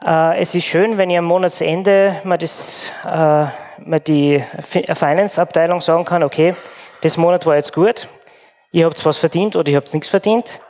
Äh, 0.05 0.41
es 0.41 0.55
ist 0.55 0.65
schön, 0.65 0.97
wenn 0.97 1.09
ihr 1.09 1.19
am 1.19 1.25
Monatsende 1.25 2.19
mal, 2.25 2.37
das, 2.37 2.91
mal 3.03 3.99
die 4.05 4.43
Finance-Abteilung 4.59 5.79
sagen 5.79 6.03
kann, 6.03 6.23
okay, 6.23 6.55
das 7.01 7.17
Monat 7.17 7.45
war 7.45 7.55
jetzt 7.55 7.73
gut, 7.73 8.07
ihr 8.71 8.85
habt 8.85 9.03
was 9.05 9.17
verdient 9.17 9.55
oder 9.55 9.69
ihr 9.69 9.77
habt 9.77 9.93
nichts 9.93 10.09
verdient. 10.09 10.61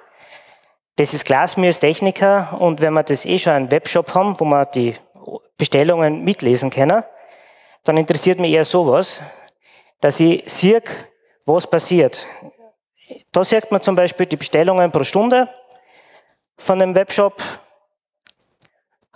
Das 0.95 1.13
ist 1.13 1.25
klar, 1.25 1.47
Techniker 1.47 2.57
und 2.59 2.81
wenn 2.81 2.93
wir 2.93 3.03
das 3.03 3.25
eh 3.25 3.37
schon 3.37 3.53
einen 3.53 3.71
Webshop 3.71 4.13
haben, 4.13 4.39
wo 4.39 4.45
wir 4.45 4.65
die 4.65 4.95
Bestellungen 5.57 6.23
mitlesen 6.23 6.69
können, 6.69 7.03
dann 7.83 7.97
interessiert 7.97 8.39
mich 8.39 8.51
eher 8.51 8.65
sowas, 8.65 9.19
dass 9.99 10.19
ich 10.19 10.43
sehe, 10.51 10.81
was 11.45 11.67
passiert. 11.67 12.25
Da 13.31 13.43
sieht 13.43 13.71
man 13.71 13.81
zum 13.81 13.95
Beispiel 13.95 14.25
die 14.25 14.37
Bestellungen 14.37 14.91
pro 14.91 15.03
Stunde 15.03 15.49
von 16.57 16.79
dem 16.79 16.95
Webshop. 16.95 17.41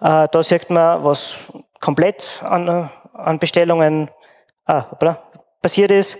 Äh, 0.02 0.28
da 0.30 0.44
sieht 0.44 0.70
man, 0.70 1.04
was 1.04 1.38
komplett 1.80 2.42
an, 2.44 2.90
an 3.14 3.40
Bestellungen 3.40 4.10
ah, 4.66 4.82
passiert 5.62 5.92
ist. 5.92 6.18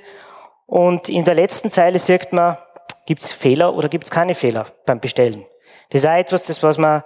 Und 0.66 1.10
in 1.10 1.24
der 1.24 1.36
letzten 1.36 1.72
Zeile 1.72 2.00
sieht 2.00 2.34
man, 2.34 2.58
gibt 3.06 3.22
es 3.24 3.32
Fehler 3.32 3.74
oder 3.76 3.90
gibt 3.90 4.06
es 4.06 4.12
keine 4.12 4.34
Fehler 4.34 4.66
beim 4.86 5.00
Bestellen. 5.00 5.46
Das 5.90 6.04
ist 6.04 6.10
auch 6.10 6.18
etwas, 6.18 6.44
das, 6.44 6.64
was 6.64 6.78
man, 6.78 7.04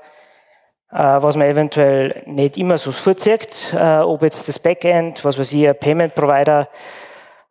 äh, 0.91 0.97
was 0.97 1.35
man 1.35 1.47
eventuell 1.47 2.23
nicht 2.25 2.57
immer 2.57 2.77
so 2.77 2.91
vorzieht, 2.91 3.73
äh, 3.77 3.99
ob 3.99 4.23
jetzt 4.23 4.47
das 4.47 4.59
Backend, 4.59 5.23
was 5.25 5.37
weiß 5.37 5.51
ich, 5.53 5.67
ein 5.67 5.77
Payment 5.77 6.15
Provider 6.15 6.69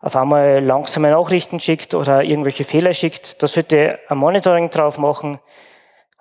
auf 0.01 0.17
einmal 0.17 0.65
langsame 0.65 1.11
Nachrichten 1.11 1.61
schickt 1.61 1.93
oder 1.93 2.23
irgendwelche 2.23 2.65
Fehler 2.65 2.93
schickt. 2.93 3.43
Da 3.43 3.47
sollte 3.47 3.99
ein 4.09 4.19
Monitoring 4.19 4.71
drauf 4.71 4.97
machen, 4.97 5.41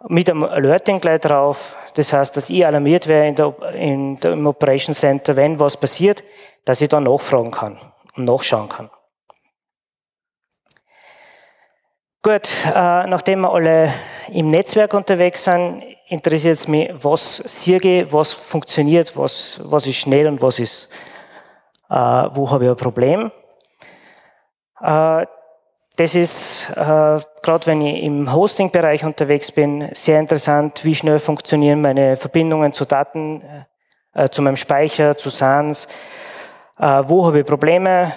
mit 0.09 0.29
einem 0.29 0.43
Alerting 0.43 0.99
gleich 0.99 1.21
drauf. 1.21 1.77
Das 1.95 2.11
heißt, 2.11 2.35
dass 2.35 2.49
ich 2.49 2.65
alarmiert 2.65 3.07
wäre 3.07 3.27
in 3.27 3.35
der, 3.35 3.55
in 3.73 4.19
der, 4.19 4.31
im 4.31 4.47
Operation 4.47 4.95
Center, 4.95 5.35
wenn 5.35 5.59
was 5.59 5.77
passiert, 5.77 6.23
dass 6.65 6.81
ich 6.81 6.89
da 6.89 6.99
nachfragen 6.99 7.51
kann 7.51 7.77
und 8.15 8.25
nachschauen 8.25 8.69
kann. 8.69 8.89
Gut, 12.23 12.49
äh, 12.65 13.07
nachdem 13.07 13.41
wir 13.41 13.53
alle 13.53 13.93
im 14.29 14.49
Netzwerk 14.49 14.93
unterwegs 14.93 15.43
sind, 15.43 15.83
interessiert 16.07 16.55
es 16.55 16.67
mich, 16.67 16.91
was 17.01 17.37
Sirge, 17.37 18.07
was 18.11 18.33
funktioniert, 18.33 19.15
was, 19.15 19.61
was 19.63 19.85
ist 19.85 19.97
schnell 19.97 20.27
und 20.27 20.41
was 20.41 20.59
ist, 20.59 20.89
äh, 21.89 21.95
wo 21.95 22.49
habe 22.49 22.65
ich 22.65 22.69
ein 22.71 22.75
Problem. 22.75 23.31
Äh, 24.81 25.25
das 25.95 26.15
ist, 26.15 26.69
äh, 26.71 27.19
gerade 27.41 27.65
wenn 27.65 27.81
ich 27.81 28.03
im 28.03 28.33
Hosting-Bereich 28.33 29.05
unterwegs 29.05 29.51
bin, 29.51 29.89
sehr 29.93 30.19
interessant, 30.19 30.83
wie 30.83 30.95
schnell 30.95 31.19
funktionieren 31.19 31.81
meine 31.81 32.17
Verbindungen 32.17 32.73
zu 32.73 32.85
Daten, 32.85 33.43
äh, 34.13 34.29
zu 34.29 34.41
meinem 34.41 34.57
Speicher, 34.57 35.17
zu 35.17 35.29
SANs, 35.29 35.87
äh, 36.79 37.03
wo 37.05 37.25
habe 37.25 37.39
ich 37.39 37.45
Probleme, 37.45 38.11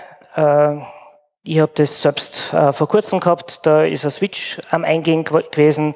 ich 1.42 1.60
habe 1.60 1.72
das 1.74 2.02
selbst 2.02 2.52
äh, 2.52 2.72
vor 2.72 2.88
kurzem 2.88 3.20
gehabt, 3.20 3.64
da 3.66 3.84
ist 3.84 4.04
ein 4.04 4.10
Switch 4.10 4.60
am 4.70 4.84
Eingehen 4.84 5.24
gewesen 5.24 5.94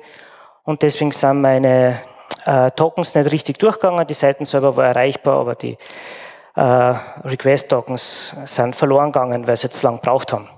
und 0.63 0.83
deswegen 0.83 1.11
sind 1.11 1.43
meine 1.43 2.01
äh, 2.47 2.71
Tokens 2.71 3.15
nicht 3.15 3.31
richtig 3.31 3.59
durchgegangen. 3.59 4.07
Die 4.07 4.15
Seiten 4.15 4.45
selber 4.47 4.77
war 4.77 4.87
erreichbar, 4.87 5.41
aber 5.41 5.55
die 5.55 5.77
äh, 6.57 6.61
Request-Tokens 6.61 8.35
sind 8.47 8.75
verloren 8.75 9.13
gegangen, 9.13 9.47
weil 9.47 9.57
sie 9.57 9.67
jetzt 9.67 9.83
lang 9.83 9.97
gebraucht 9.97 10.33
haben. 10.33 10.49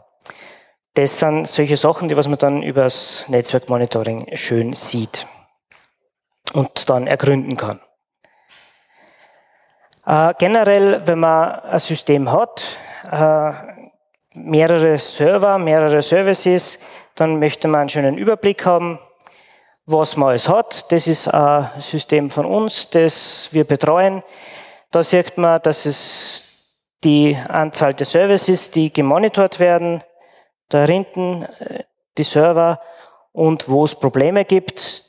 Das 0.94 1.18
sind 1.18 1.46
solche 1.46 1.76
Sachen, 1.76 2.08
die 2.08 2.16
was 2.16 2.28
man 2.28 2.38
dann 2.38 2.62
über 2.62 2.84
das 2.84 3.24
Netzwerkmonitoring 3.28 4.34
schön 4.34 4.72
sieht 4.72 5.26
und 6.52 6.88
dann 6.88 7.06
ergründen 7.06 7.56
kann. 7.56 7.80
Äh, 10.06 10.34
generell, 10.38 11.06
wenn 11.06 11.18
man 11.18 11.60
ein 11.60 11.78
System 11.80 12.30
hat, 12.30 12.64
äh, 13.10 13.75
mehrere 14.36 14.98
Server, 14.98 15.58
mehrere 15.58 16.02
Services, 16.02 16.80
dann 17.14 17.38
möchte 17.38 17.68
man 17.68 17.80
einen 17.80 17.88
schönen 17.88 18.18
Überblick 18.18 18.64
haben, 18.66 18.98
was 19.86 20.16
man 20.16 20.30
alles 20.30 20.48
hat. 20.48 20.90
Das 20.92 21.06
ist 21.06 21.28
ein 21.28 21.70
System 21.78 22.30
von 22.30 22.44
uns, 22.44 22.90
das 22.90 23.48
wir 23.52 23.64
betreuen. 23.64 24.22
Da 24.90 25.02
sieht 25.02 25.38
man, 25.38 25.60
dass 25.62 25.86
es 25.86 26.44
die 27.04 27.36
Anzahl 27.48 27.94
der 27.94 28.06
Services, 28.06 28.70
die 28.70 28.92
gemonitort 28.92 29.60
werden, 29.60 30.02
da 30.68 30.84
hinten 30.84 31.42
äh, 31.42 31.84
die 32.18 32.24
Server 32.24 32.80
und 33.32 33.68
wo 33.68 33.84
es 33.84 33.94
Probleme 33.94 34.44
gibt. 34.44 35.04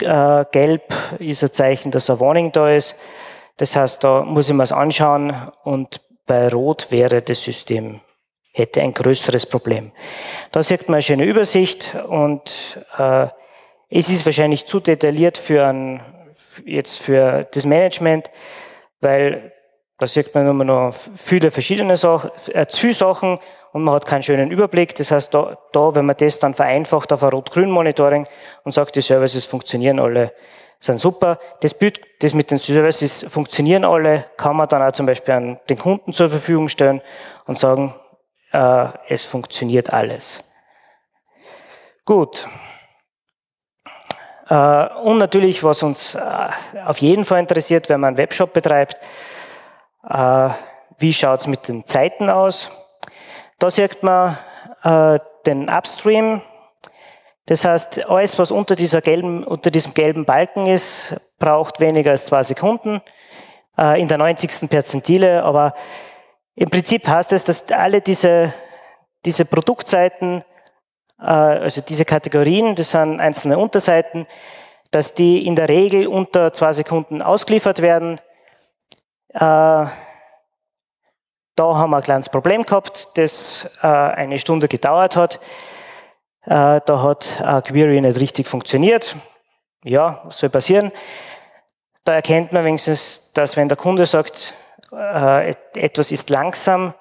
Äh, 0.00 0.44
gelb 0.50 0.92
ist 1.18 1.42
ein 1.42 1.52
Zeichen, 1.52 1.90
dass 1.90 2.10
ein 2.10 2.20
Warning 2.20 2.52
da 2.52 2.68
ist. 2.68 2.96
Das 3.58 3.76
heißt, 3.76 4.02
da 4.02 4.22
muss 4.22 4.48
ich 4.48 4.54
mir 4.54 4.64
es 4.64 4.72
anschauen 4.72 5.34
und 5.62 6.00
bei 6.26 6.48
Rot 6.48 6.90
wäre 6.90 7.22
das 7.22 7.42
System 7.42 8.00
hätte 8.56 8.80
ein 8.80 8.94
größeres 8.94 9.46
Problem. 9.46 9.92
Da 10.50 10.62
sieht 10.62 10.88
man 10.88 10.94
eine 10.94 11.02
schöne 11.02 11.24
Übersicht 11.24 11.94
und 12.08 12.82
äh, 12.98 13.26
es 13.90 14.08
ist 14.08 14.24
wahrscheinlich 14.24 14.66
zu 14.66 14.80
detailliert 14.80 15.36
für 15.36 15.66
ein, 15.66 16.00
jetzt 16.64 17.00
für 17.00 17.46
das 17.52 17.66
Management, 17.66 18.30
weil 19.00 19.52
da 19.98 20.06
sieht 20.06 20.34
man 20.34 20.48
immer 20.48 20.64
noch 20.64 20.94
viele 21.14 21.50
verschiedene 21.50 21.96
Sachen, 21.96 22.30
äh, 22.52 22.66
Sachen 22.68 23.38
und 23.72 23.84
man 23.84 23.94
hat 23.94 24.06
keinen 24.06 24.22
schönen 24.22 24.50
Überblick. 24.50 24.94
Das 24.94 25.10
heißt, 25.10 25.34
da, 25.34 25.58
da 25.72 25.94
wenn 25.94 26.06
man 26.06 26.16
das 26.16 26.38
dann 26.38 26.54
vereinfacht 26.54 27.12
auf 27.12 27.22
ein 27.22 27.30
Rot-Grün-Monitoring 27.30 28.26
und 28.64 28.72
sagt, 28.72 28.96
die 28.96 29.02
Services 29.02 29.44
funktionieren 29.44 30.00
alle, 30.00 30.32
sind 30.80 31.00
super. 31.00 31.38
Das 31.60 31.74
Bild, 31.74 32.00
das 32.20 32.32
mit 32.32 32.50
den 32.50 32.58
Services 32.58 33.26
funktionieren 33.28 33.84
alle, 33.84 34.24
kann 34.38 34.56
man 34.56 34.66
dann 34.68 34.82
auch 34.82 34.92
zum 34.92 35.04
Beispiel 35.04 35.34
an 35.34 35.60
den 35.68 35.78
Kunden 35.78 36.14
zur 36.14 36.30
Verfügung 36.30 36.68
stellen 36.68 37.02
und 37.46 37.58
sagen, 37.58 37.94
äh, 38.56 38.88
es 39.08 39.26
funktioniert 39.26 39.92
alles. 39.92 40.52
Gut. 42.04 42.48
Äh, 44.48 44.86
und 45.02 45.18
natürlich, 45.18 45.62
was 45.62 45.82
uns 45.82 46.14
äh, 46.14 46.48
auf 46.86 46.98
jeden 46.98 47.24
Fall 47.24 47.40
interessiert, 47.40 47.88
wenn 47.88 48.00
man 48.00 48.08
einen 48.08 48.18
Webshop 48.18 48.54
betreibt, 48.54 48.96
äh, 50.08 50.48
wie 50.98 51.12
schaut 51.12 51.40
es 51.40 51.46
mit 51.46 51.68
den 51.68 51.84
Zeiten 51.84 52.30
aus? 52.30 52.70
Da 53.58 53.70
sieht 53.70 54.02
man 54.02 54.38
äh, 54.82 55.18
den 55.44 55.68
Upstream. 55.68 56.40
Das 57.46 57.64
heißt, 57.64 58.08
alles, 58.08 58.38
was 58.38 58.50
unter, 58.50 58.74
dieser 58.74 59.02
gelben, 59.02 59.44
unter 59.44 59.70
diesem 59.70 59.92
gelben 59.92 60.24
Balken 60.24 60.66
ist, 60.66 61.20
braucht 61.38 61.80
weniger 61.80 62.12
als 62.12 62.24
zwei 62.24 62.42
Sekunden 62.42 63.02
äh, 63.76 64.00
in 64.00 64.08
der 64.08 64.18
90. 64.18 64.70
Perzentile, 64.70 65.44
aber 65.44 65.74
im 66.56 66.70
Prinzip 66.70 67.06
heißt 67.06 67.32
es, 67.32 67.44
dass 67.44 67.70
alle 67.70 68.00
diese, 68.00 68.52
diese 69.26 69.44
Produktseiten, 69.44 70.42
äh, 71.20 71.24
also 71.24 71.82
diese 71.82 72.06
Kategorien, 72.06 72.74
das 72.74 72.92
sind 72.92 73.20
einzelne 73.20 73.58
Unterseiten, 73.58 74.26
dass 74.90 75.14
die 75.14 75.46
in 75.46 75.54
der 75.54 75.68
Regel 75.68 76.06
unter 76.06 76.54
zwei 76.54 76.72
Sekunden 76.72 77.20
ausgeliefert 77.20 77.82
werden. 77.82 78.18
Äh, 79.34 79.38
da 79.38 79.90
haben 81.58 81.90
wir 81.90 81.98
ein 81.98 82.02
kleines 82.02 82.30
Problem 82.30 82.62
gehabt, 82.62 83.18
das 83.18 83.78
äh, 83.82 83.86
eine 83.86 84.38
Stunde 84.38 84.66
gedauert 84.68 85.14
hat. 85.16 85.40
Da 86.48 87.02
hat 87.02 87.64
Query 87.64 88.00
nicht 88.00 88.20
richtig 88.20 88.46
funktioniert. 88.46 89.16
Ja, 89.82 90.22
soll 90.30 90.48
passieren. 90.48 90.92
Da 92.04 92.14
erkennt 92.14 92.52
man 92.52 92.64
wenigstens, 92.64 93.32
dass 93.32 93.56
wenn 93.56 93.68
der 93.68 93.76
Kunde 93.76 94.06
sagt, 94.06 94.54
äh, 94.92 95.52
etwas 95.74 96.12
ist 96.12 96.30
langsam, 96.30 96.94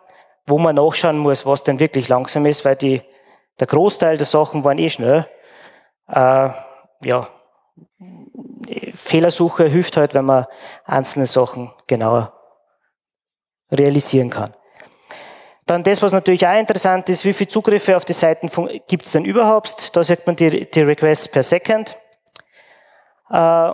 wo 0.48 0.58
man 0.58 0.76
nachschauen 0.76 1.18
muss, 1.18 1.46
was 1.46 1.64
denn 1.64 1.80
wirklich 1.80 2.08
langsam 2.10 2.46
ist, 2.46 2.66
weil 2.66 2.76
die, 2.76 3.02
der 3.60 3.68
Großteil 3.68 4.18
der 4.18 4.26
Sachen 4.26 4.64
waren 4.64 4.78
eh 4.78 4.90
schnell. 4.90 5.28
Äh, 6.08 6.50
ja, 7.04 7.28
Fehlersuche 8.94 9.66
hilft 9.66 9.98
halt, 9.98 10.14
wenn 10.14 10.26
man 10.26 10.46
einzelne 10.86 11.26
Sachen 11.26 11.72
genauer 11.88 12.34
realisieren 13.72 14.30
kann. 14.30 14.54
Dann 15.66 15.84
das, 15.84 16.02
was 16.02 16.12
natürlich 16.12 16.46
auch 16.46 16.58
interessant 16.58 17.10
ist, 17.10 17.26
wie 17.26 17.34
viele 17.34 17.50
Zugriffe 17.50 17.98
auf 17.98 18.06
die 18.06 18.14
Seiten 18.14 18.52
gibt 18.88 19.06
es 19.06 19.14
denn 19.14 19.26
überhaupt? 19.26 19.96
Da 19.96 20.04
sieht 20.04 20.28
man 20.28 20.36
die, 20.36 20.70
die 20.70 20.82
Requests 20.82 21.28
per 21.28 21.42
Second. 21.42 21.98
Äh, 23.32 23.72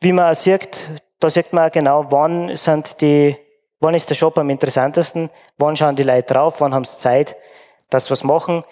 wie 0.00 0.12
man 0.12 0.34
sieht, 0.34 0.88
da 1.20 1.30
sieht 1.30 1.52
man 1.52 1.68
auch 1.68 1.72
genau, 1.72 2.06
wann 2.10 2.56
sind 2.56 3.00
die, 3.00 3.36
wann 3.78 3.94
ist 3.94 4.10
der 4.10 4.14
Shop 4.14 4.36
am 4.38 4.50
interessantesten, 4.50 5.30
wann 5.58 5.76
schauen 5.76 5.96
die 5.96 6.02
Leute 6.02 6.34
drauf, 6.34 6.60
wann 6.60 6.74
haben 6.74 6.84
sie 6.84 6.98
Zeit, 6.98 7.36
dass 7.90 8.10
was 8.10 8.24
machen. 8.24 8.64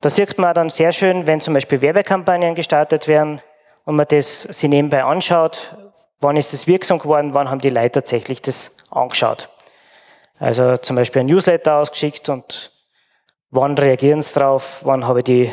Da 0.00 0.10
sieht 0.10 0.36
man 0.36 0.54
dann 0.54 0.68
sehr 0.68 0.92
schön, 0.92 1.26
wenn 1.26 1.40
zum 1.40 1.54
Beispiel 1.54 1.80
Werbekampagnen 1.80 2.56
gestartet 2.56 3.06
werden 3.06 3.40
und 3.84 3.96
man 3.96 4.06
das 4.08 4.42
sich 4.42 4.68
nebenbei 4.68 5.04
anschaut, 5.04 5.76
wann 6.20 6.36
ist 6.36 6.52
es 6.52 6.66
wirksam 6.66 6.98
geworden, 6.98 7.34
wann 7.34 7.50
haben 7.50 7.60
die 7.60 7.70
Leute 7.70 7.92
tatsächlich 7.92 8.42
das 8.42 8.78
angeschaut. 8.90 9.48
Also 10.40 10.76
zum 10.76 10.96
Beispiel 10.96 11.20
ein 11.20 11.26
Newsletter 11.26 11.76
ausgeschickt 11.76 12.28
und 12.28 12.72
wann 13.50 13.78
reagieren 13.78 14.22
sie 14.22 14.34
drauf, 14.34 14.80
wann 14.82 15.06
habe 15.06 15.20
ich 15.20 15.24
die, 15.24 15.52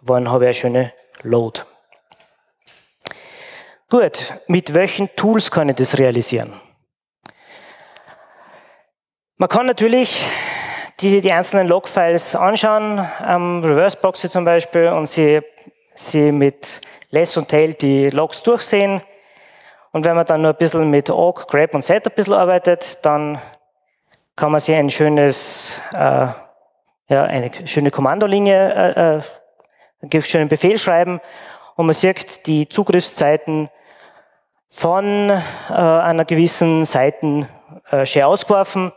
wann 0.00 0.30
habe 0.30 0.44
ich 0.44 0.48
eine 0.48 0.54
schöne 0.54 0.92
Load. 1.22 1.60
Gut, 3.90 4.34
mit 4.46 4.72
welchen 4.72 5.08
Tools 5.16 5.50
kann 5.50 5.68
ich 5.68 5.74
das 5.74 5.98
realisieren? 5.98 6.52
Man 9.36 9.48
kann 9.48 9.66
natürlich 9.66 10.24
die, 11.00 11.20
die 11.20 11.32
einzelnen 11.32 11.66
Logfiles 11.66 12.36
anschauen, 12.36 13.04
am 13.18 13.64
Reverse 13.64 13.96
Proxy 13.96 14.30
zum 14.30 14.44
Beispiel, 14.44 14.90
und 14.90 15.08
sie, 15.08 15.40
sie 15.96 16.30
mit 16.30 16.80
Less 17.10 17.36
und 17.36 17.48
Tail 17.48 17.74
die 17.74 18.10
Logs 18.10 18.44
durchsehen. 18.44 19.02
Und 19.90 20.04
wenn 20.04 20.14
man 20.14 20.24
dann 20.24 20.42
nur 20.42 20.52
ein 20.52 20.56
bisschen 20.56 20.88
mit 20.88 21.10
Awk, 21.10 21.48
Grab 21.48 21.74
und 21.74 21.84
Set 21.84 22.06
ein 22.06 22.14
bisschen 22.14 22.34
arbeitet, 22.34 23.04
dann 23.04 23.40
kann 24.36 24.52
man 24.52 24.60
sich 24.60 24.76
ein 24.76 24.90
schönes, 24.90 25.80
äh, 25.94 26.28
ja, 27.08 27.24
eine 27.24 27.50
schöne 27.66 27.90
Kommandolinie, 27.90 28.72
äh, 28.72 29.16
äh 29.16 29.22
einen 30.00 30.22
schönen 30.22 30.48
Befehl 30.48 30.78
schreiben 30.78 31.20
und 31.74 31.86
man 31.86 31.94
sieht 31.94 32.46
die 32.46 32.68
Zugriffszeiten 32.68 33.68
von 34.70 35.30
äh, 35.30 35.72
einer 35.72 36.24
gewissen 36.24 36.84
Seiten-Share 36.84 38.26
ausgeworfen. 38.26 38.92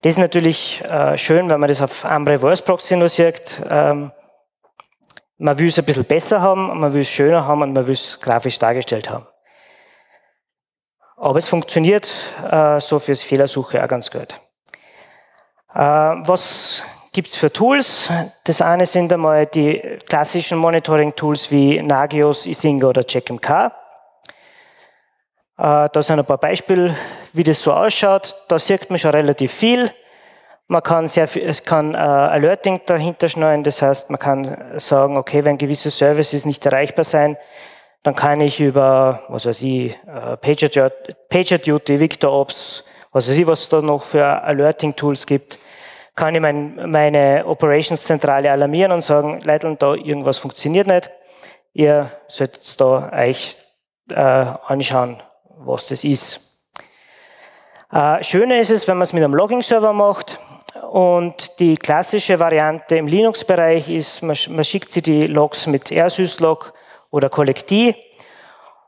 Das 0.00 0.14
ist 0.14 0.18
natürlich 0.18 0.82
äh, 0.82 1.16
schön, 1.16 1.48
wenn 1.48 1.60
man 1.60 1.68
das 1.68 1.80
auf 1.80 2.04
einem 2.04 2.26
Reverse 2.26 2.62
Proxy 2.62 2.96
nur 2.96 3.08
sieht. 3.08 3.62
Ähm, 3.70 4.10
man 5.38 5.58
will 5.58 5.68
es 5.68 5.78
ein 5.78 5.84
bisschen 5.84 6.04
besser 6.04 6.40
haben, 6.40 6.80
man 6.80 6.92
will 6.94 7.02
es 7.02 7.08
schöner 7.08 7.46
haben 7.46 7.62
und 7.62 7.72
man 7.72 7.86
will 7.86 7.94
es 7.94 8.18
grafisch 8.20 8.58
dargestellt 8.58 9.10
haben. 9.10 9.26
Aber 11.16 11.38
es 11.38 11.48
funktioniert 11.48 12.12
äh, 12.50 12.80
so 12.80 12.98
fürs 12.98 13.22
Fehlersuche 13.22 13.82
auch 13.82 13.88
ganz 13.88 14.10
gut. 14.10 14.40
Äh, 15.72 15.78
was 15.78 16.82
gibt's 17.12 17.36
für 17.36 17.52
Tools? 17.52 18.10
Das 18.44 18.60
eine 18.60 18.86
sind 18.86 19.12
einmal 19.12 19.46
die 19.46 19.98
klassischen 20.08 20.58
Monitoring-Tools 20.58 21.50
wie 21.50 21.80
Nagios, 21.80 22.46
Isinga 22.46 22.88
oder 22.88 23.04
CheckMK. 23.04 23.72
Äh, 25.62 25.88
da 25.92 26.02
sind 26.02 26.18
ein 26.18 26.24
paar 26.24 26.38
Beispiele, 26.38 26.96
wie 27.34 27.44
das 27.44 27.62
so 27.62 27.72
ausschaut. 27.72 28.34
Da 28.48 28.58
sieht 28.58 28.90
man 28.90 28.98
schon 28.98 29.12
relativ 29.12 29.52
viel. 29.52 29.92
Man 30.66 30.82
kann 30.82 31.06
sehr 31.06 31.28
viel, 31.28 31.48
es 31.48 31.62
kann 31.62 31.94
äh, 31.94 31.98
Alerting 31.98 32.80
dahinter 32.84 33.28
schneiden. 33.28 33.62
Das 33.62 33.80
heißt, 33.80 34.10
man 34.10 34.18
kann 34.18 34.56
sagen, 34.78 35.16
okay, 35.16 35.44
wenn 35.44 35.58
gewisse 35.58 35.90
Services 35.90 36.46
nicht 36.46 36.66
erreichbar 36.66 37.04
sein, 37.04 37.36
dann 38.02 38.16
kann 38.16 38.40
ich 38.40 38.58
über, 38.58 39.20
was 39.28 39.46
weiß 39.46 39.62
ich, 39.62 39.92
äh, 39.92 40.36
PagerDuty, 40.36 42.00
VictorOps, 42.00 42.84
was 43.12 43.28
weiß 43.28 43.36
ich, 43.36 43.46
was 43.46 43.60
es 43.60 43.68
da 43.68 43.80
noch 43.80 44.02
für 44.02 44.24
Alerting-Tools 44.24 45.26
gibt, 45.26 45.60
kann 46.16 46.34
ich 46.34 46.40
mein, 46.40 46.90
meine 46.90 47.44
Operations-Zentrale 47.46 48.50
alarmieren 48.50 48.90
und 48.90 49.04
sagen, 49.04 49.38
Leute, 49.44 49.76
da 49.78 49.94
irgendwas 49.94 50.38
funktioniert 50.38 50.88
nicht. 50.88 51.08
Ihr 51.72 52.10
solltet 52.26 52.80
da 52.80 53.12
euch 53.12 53.56
äh, 54.12 54.18
anschauen, 54.18 55.22
was 55.64 55.86
das 55.86 56.04
ist. 56.04 56.58
Äh, 57.92 58.22
schöner 58.24 58.58
ist 58.58 58.70
es, 58.70 58.88
wenn 58.88 58.96
man 58.96 59.02
es 59.02 59.12
mit 59.12 59.22
einem 59.22 59.34
Logging-Server 59.34 59.92
macht. 59.92 60.38
Und 60.90 61.58
die 61.58 61.76
klassische 61.76 62.38
Variante 62.40 62.96
im 62.96 63.06
Linux-Bereich 63.06 63.88
ist, 63.88 64.22
man, 64.22 64.36
man, 64.50 64.64
schickt 64.64 64.92
sich 64.92 65.02
die 65.02 65.26
Logs 65.26 65.66
mit 65.66 65.90
rsyslog 65.90 66.72
oder 67.10 67.28
Kollektiv. 67.28 67.94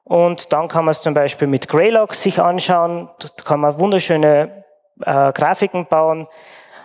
Und 0.04 0.52
dann 0.52 0.68
kann 0.68 0.84
man 0.84 0.92
es 0.92 1.02
zum 1.02 1.14
Beispiel 1.14 1.48
mit 1.48 1.68
Greylog 1.68 2.14
sich 2.14 2.40
anschauen. 2.40 3.08
Da 3.18 3.28
kann 3.44 3.60
man 3.60 3.78
wunderschöne 3.78 4.64
äh, 5.00 5.32
Grafiken 5.32 5.86
bauen. 5.86 6.26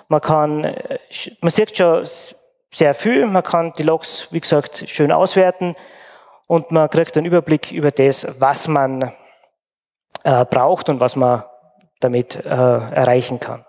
Man 0.08 0.22
kann, 0.22 0.64
äh, 0.64 1.00
man 1.42 1.52
sieht 1.52 1.76
schon 1.76 2.06
sehr 2.72 2.94
viel, 2.94 3.26
man 3.26 3.44
kann 3.44 3.74
die 3.78 3.84
Logs, 3.84 4.28
wie 4.32 4.40
gesagt, 4.40 4.86
schön 4.88 5.12
auswerten 5.12 5.76
und 6.48 6.72
man 6.72 6.90
kriegt 6.90 7.18
einen 7.18 7.26
Überblick 7.26 7.72
über 7.72 7.92
das, 7.92 8.40
was 8.40 8.68
man 8.68 9.12
äh, 10.24 10.46
braucht 10.46 10.90
und 10.90 11.00
was 11.00 11.16
man 11.16 11.44
damit 12.00 12.36
äh, 12.36 12.50
erreichen 12.50 13.40
kann. 13.40 13.66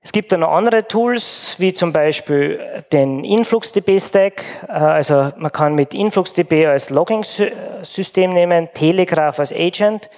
Es 0.00 0.12
gibt 0.12 0.32
dann 0.32 0.40
noch 0.40 0.52
andere 0.52 0.86
Tools, 0.86 1.56
wie 1.58 1.72
zum 1.72 1.92
Beispiel 1.92 2.82
den 2.92 3.24
InfluxDB-Stack. 3.24 4.44
Äh, 4.68 4.72
also 4.72 5.32
man 5.36 5.52
kann 5.52 5.74
mit 5.74 5.92
InfluxDB 5.92 6.66
als 6.66 6.90
Logging-System 6.90 8.32
nehmen, 8.32 8.68
Telegraph 8.72 9.38
als 9.38 9.52
Agent. 9.52 10.08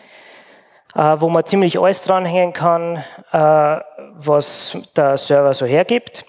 Äh, 0.95 1.21
wo 1.21 1.29
man 1.29 1.45
ziemlich 1.45 1.79
alles 1.79 2.03
dranhängen 2.03 2.53
kann, 2.53 3.05
äh, 3.31 3.77
was 4.15 4.77
der 4.97 5.17
Server 5.17 5.55
so 5.55 5.65
hergibt. 5.65 6.25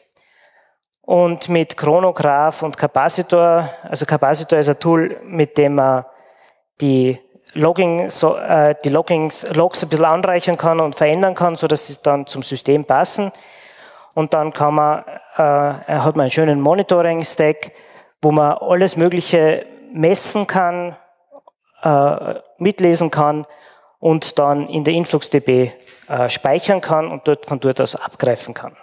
Und 1.01 1.49
mit 1.49 1.75
Chronograph 1.77 2.61
und 2.61 2.77
Capacitor, 2.77 3.67
also 3.81 4.05
Capacitor 4.05 4.59
ist 4.59 4.69
ein 4.69 4.79
Tool, 4.79 5.19
mit 5.23 5.57
dem 5.57 5.75
man 5.75 6.05
die 6.79 7.19
Logging, 7.53 8.09
so, 8.09 8.37
äh, 8.37 8.75
die 8.83 8.89
Loggings, 8.89 9.45
Logs 9.53 9.83
ein 9.83 9.89
bisschen 9.89 10.05
anreichern 10.05 10.57
kann 10.57 10.79
und 10.79 10.95
verändern 10.95 11.35
kann, 11.35 11.55
so 11.55 11.67
dass 11.67 11.87
sie 11.87 11.97
dann 12.01 12.25
zum 12.27 12.43
System 12.43 12.85
passen. 12.85 13.31
Und 14.15 14.33
dann 14.33 14.53
kann 14.53 14.75
man, 14.75 15.03
äh, 15.35 15.41
hat 15.41 16.15
man 16.15 16.21
einen 16.21 16.31
schönen 16.31 16.61
Monitoring-Stack, 16.61 17.71
wo 18.21 18.31
man 18.31 18.57
alles 18.57 18.95
Mögliche 18.95 19.65
messen 19.91 20.47
kann, 20.47 20.95
äh, 21.83 22.35
mitlesen 22.57 23.11
kann 23.11 23.45
und 23.99 24.39
dann 24.39 24.67
in 24.67 24.83
der 24.83 24.93
InfluxDB 24.93 25.71
äh, 26.07 26.29
speichern 26.29 26.81
kann 26.81 27.11
und 27.11 27.27
dort 27.27 27.45
von 27.45 27.59
dort 27.59 27.81
aus 27.81 27.95
abgreifen 27.95 28.53
kann. 28.53 28.75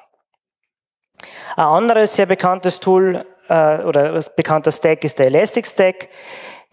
Ein 1.57 1.65
anderes 1.65 2.15
sehr 2.15 2.27
bekanntes 2.27 2.81
Tool 2.81 3.25
äh, 3.49 3.79
oder 3.79 4.23
bekannter 4.37 4.73
Stack 4.73 5.05
ist 5.05 5.19
der 5.19 5.27
Elastic 5.27 5.67
Stack. 5.67 6.09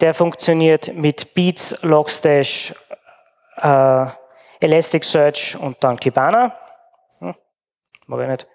Der 0.01 0.13
funktioniert 0.13 0.93
mit 0.93 1.33
Beats, 1.33 1.81
Logstash, 1.81 2.73
äh, 3.61 4.05
Elasticsearch 4.59 5.57
und 5.57 5.81
dann 5.81 5.97
Kibana. 5.97 6.53
Hm, 7.19 7.33
mag 8.07 8.21
ich 8.21 8.27
nicht. 8.27 8.47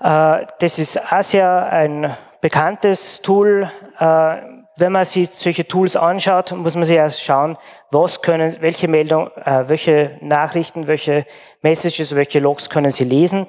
Äh, 0.00 0.46
das 0.60 0.78
ist 0.78 1.00
sehr 1.22 1.66
ein 1.72 2.16
bekanntes 2.40 3.20
Tool. 3.20 3.68
Äh, 3.98 4.36
wenn 4.76 4.92
man 4.92 5.04
sich 5.04 5.30
solche 5.30 5.66
Tools 5.66 5.96
anschaut, 5.96 6.52
muss 6.52 6.76
man 6.76 6.84
sich 6.84 6.96
erst 6.96 7.22
schauen, 7.22 7.58
was 7.90 8.22
können, 8.22 8.56
welche 8.60 8.86
Meldung, 8.86 9.28
äh, 9.44 9.68
welche 9.68 10.18
Nachrichten, 10.20 10.86
welche 10.86 11.26
Messages, 11.62 12.14
welche 12.14 12.38
Logs 12.38 12.70
können 12.70 12.92
Sie 12.92 13.04
lesen 13.04 13.48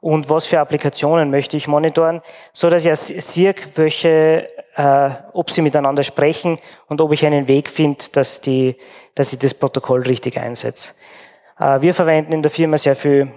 und 0.00 0.28
was 0.28 0.46
für 0.46 0.60
Applikationen 0.60 1.30
möchte 1.30 1.56
ich 1.56 1.68
monitoren, 1.68 2.22
so 2.52 2.70
dass 2.70 2.84
ich 2.84 3.24
sehe, 3.24 3.54
welche, 3.74 4.46
äh, 4.76 5.10
ob 5.32 5.50
sie 5.50 5.62
miteinander 5.62 6.02
sprechen 6.02 6.58
und 6.88 7.00
ob 7.00 7.12
ich 7.12 7.24
einen 7.24 7.48
Weg 7.48 7.68
finde, 7.68 8.04
dass 8.12 8.40
die, 8.40 8.76
dass 9.14 9.32
ich 9.32 9.38
das 9.38 9.54
Protokoll 9.54 10.02
richtig 10.02 10.38
einsetze. 10.38 10.92
Äh, 11.58 11.80
wir 11.80 11.94
verwenden 11.94 12.32
in 12.32 12.42
der 12.42 12.50
Firma 12.50 12.76
sehr 12.76 12.96
viel 12.96 13.32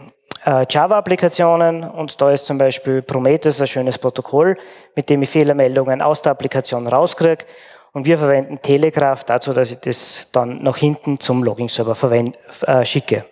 äh, 0.45 0.65
Java-Applikationen 0.69 1.84
und 1.84 2.19
da 2.22 2.32
ist 2.32 2.45
zum 2.45 2.58
Beispiel 2.58 3.02
Prometheus 3.02 3.62
ein 3.62 3.67
schönes 3.67 3.98
Protokoll, 3.98 4.58
mit 4.95 5.10
dem 5.10 5.22
ich 5.22 5.30
Fehlermeldungen 5.30 6.02
aus 6.02 6.22
der 6.22 6.34
Applikation 6.34 6.88
rauskriege 6.88 7.45
und 7.93 8.06
wir 8.06 8.17
verwenden 8.17 8.62
Telegraph 8.62 9.24
dazu, 9.24 9.54
dass 9.54 9.72
ich 9.72 9.80
das 9.80 10.30
dann 10.32 10.62
nach 10.63 10.78
hinten 10.78 11.19
zum 11.19 11.43
Logging-Server 11.43 12.13
äh, 12.67 12.86
schicke. 12.86 13.26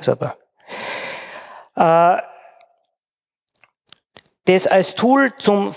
Super. 0.00 0.36
Äh, 1.76 2.16
das 4.46 4.66
als 4.66 4.94
Tool 4.94 5.32
zum 5.38 5.74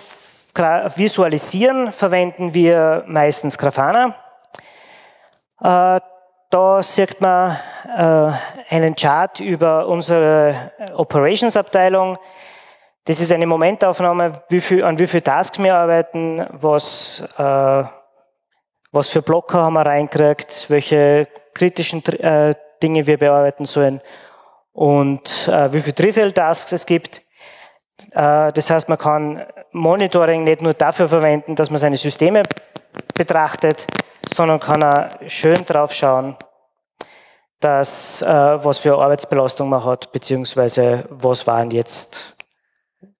Visualisieren 0.96 1.92
verwenden 1.94 2.54
wir 2.54 3.04
meistens 3.08 3.58
Grafana. 3.58 4.16
Äh, 5.62 6.00
da 6.50 6.84
sieht 6.84 7.22
man 7.22 7.58
äh, 7.98 8.32
einen 8.74 8.96
Chart 8.96 9.40
über 9.40 9.88
unsere 9.88 10.72
Operations-Abteilung. 10.96 12.18
Das 13.06 13.22
ist 13.22 13.32
eine 13.32 13.46
Momentaufnahme, 13.46 14.34
wie 14.50 14.60
viel, 14.60 14.84
an 14.84 15.00
wie 15.00 15.08
viele 15.08 15.24
Tasks 15.24 15.60
wir 15.60 15.76
arbeiten, 15.76 16.46
was, 16.52 17.24
äh, 17.38 17.84
was 18.92 19.10
für 19.10 19.22
Blocker 19.22 19.60
haben 19.60 19.74
wir 19.74 19.86
reingekriegt, 19.86 20.70
welche 20.70 21.28
kritischen 21.54 22.04
äh, 22.06 22.54
Dinge 22.82 23.06
wir 23.06 23.18
bearbeiten 23.18 23.66
sollen 23.66 24.02
und 24.80 25.50
äh, 25.50 25.74
wie 25.74 25.82
viele 25.82 25.94
Trivial-Tasks 25.94 26.72
es 26.72 26.86
gibt. 26.86 27.22
Äh, 28.12 28.54
das 28.54 28.70
heißt, 28.70 28.88
man 28.88 28.98
kann 28.98 29.46
Monitoring 29.74 30.46
nicht 30.46 30.62
nur 30.62 30.74
dafür 30.74 31.10
verwenden, 31.10 31.58
dass 31.58 31.70
man 31.70 31.80
seine 31.82 31.98
Systeme 31.98 32.44
betrachtet, 33.14 33.86
sondern 34.34 34.62
kann 34.62 34.82
er 34.82 35.20
schön 35.28 35.66
drauf 35.66 35.94
schauen, 35.94 36.38
dass, 37.60 38.22
äh, 38.22 38.26
was 38.26 38.78
für 38.78 38.98
Arbeitsbelastung 38.98 39.68
man 39.68 39.84
hat, 39.84 40.14
beziehungsweise 40.14 41.04
was 41.10 41.46
waren 41.46 41.72
jetzt 41.72 42.38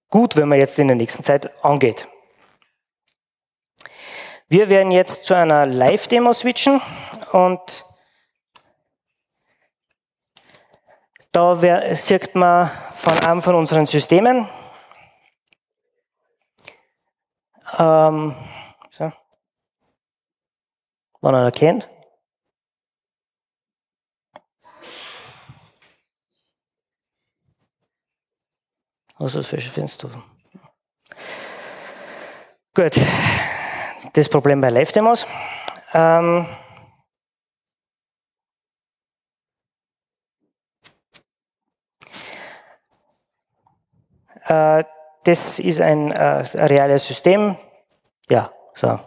gut, 0.08 0.36
wenn 0.36 0.48
man 0.48 0.58
jetzt 0.58 0.78
in 0.78 0.88
der 0.88 0.96
nächsten 0.96 1.24
Zeit 1.24 1.50
angeht. 1.62 2.08
Wir 4.48 4.70
werden 4.70 4.92
jetzt 4.92 5.26
zu 5.26 5.34
einer 5.34 5.66
Live-Demo 5.66 6.32
switchen 6.32 6.80
und 7.32 7.84
da 11.32 11.94
sieht 11.94 12.34
man 12.34 12.70
von 12.92 13.18
einem 13.20 13.42
von 13.42 13.54
unseren 13.54 13.86
Systemen, 13.86 14.48
ähm, 17.78 18.34
so, 18.90 19.12
er 21.34 21.44
erkennt. 21.44 21.88
Was 29.18 29.34
ist 29.34 29.52
das 29.52 29.64
findest 29.64 30.02
du? 30.02 30.08
Gut, 32.74 32.98
das 34.14 34.28
Problem 34.28 34.62
bei 34.62 34.70
Live-Demos. 34.70 35.26
Ähm, 35.92 36.46
das 45.24 45.58
ist 45.58 45.80
ein, 45.80 46.12
äh, 46.12 46.42
reales 46.54 47.06
System. 47.06 47.56
Ja, 48.28 48.50
so. 48.74 48.98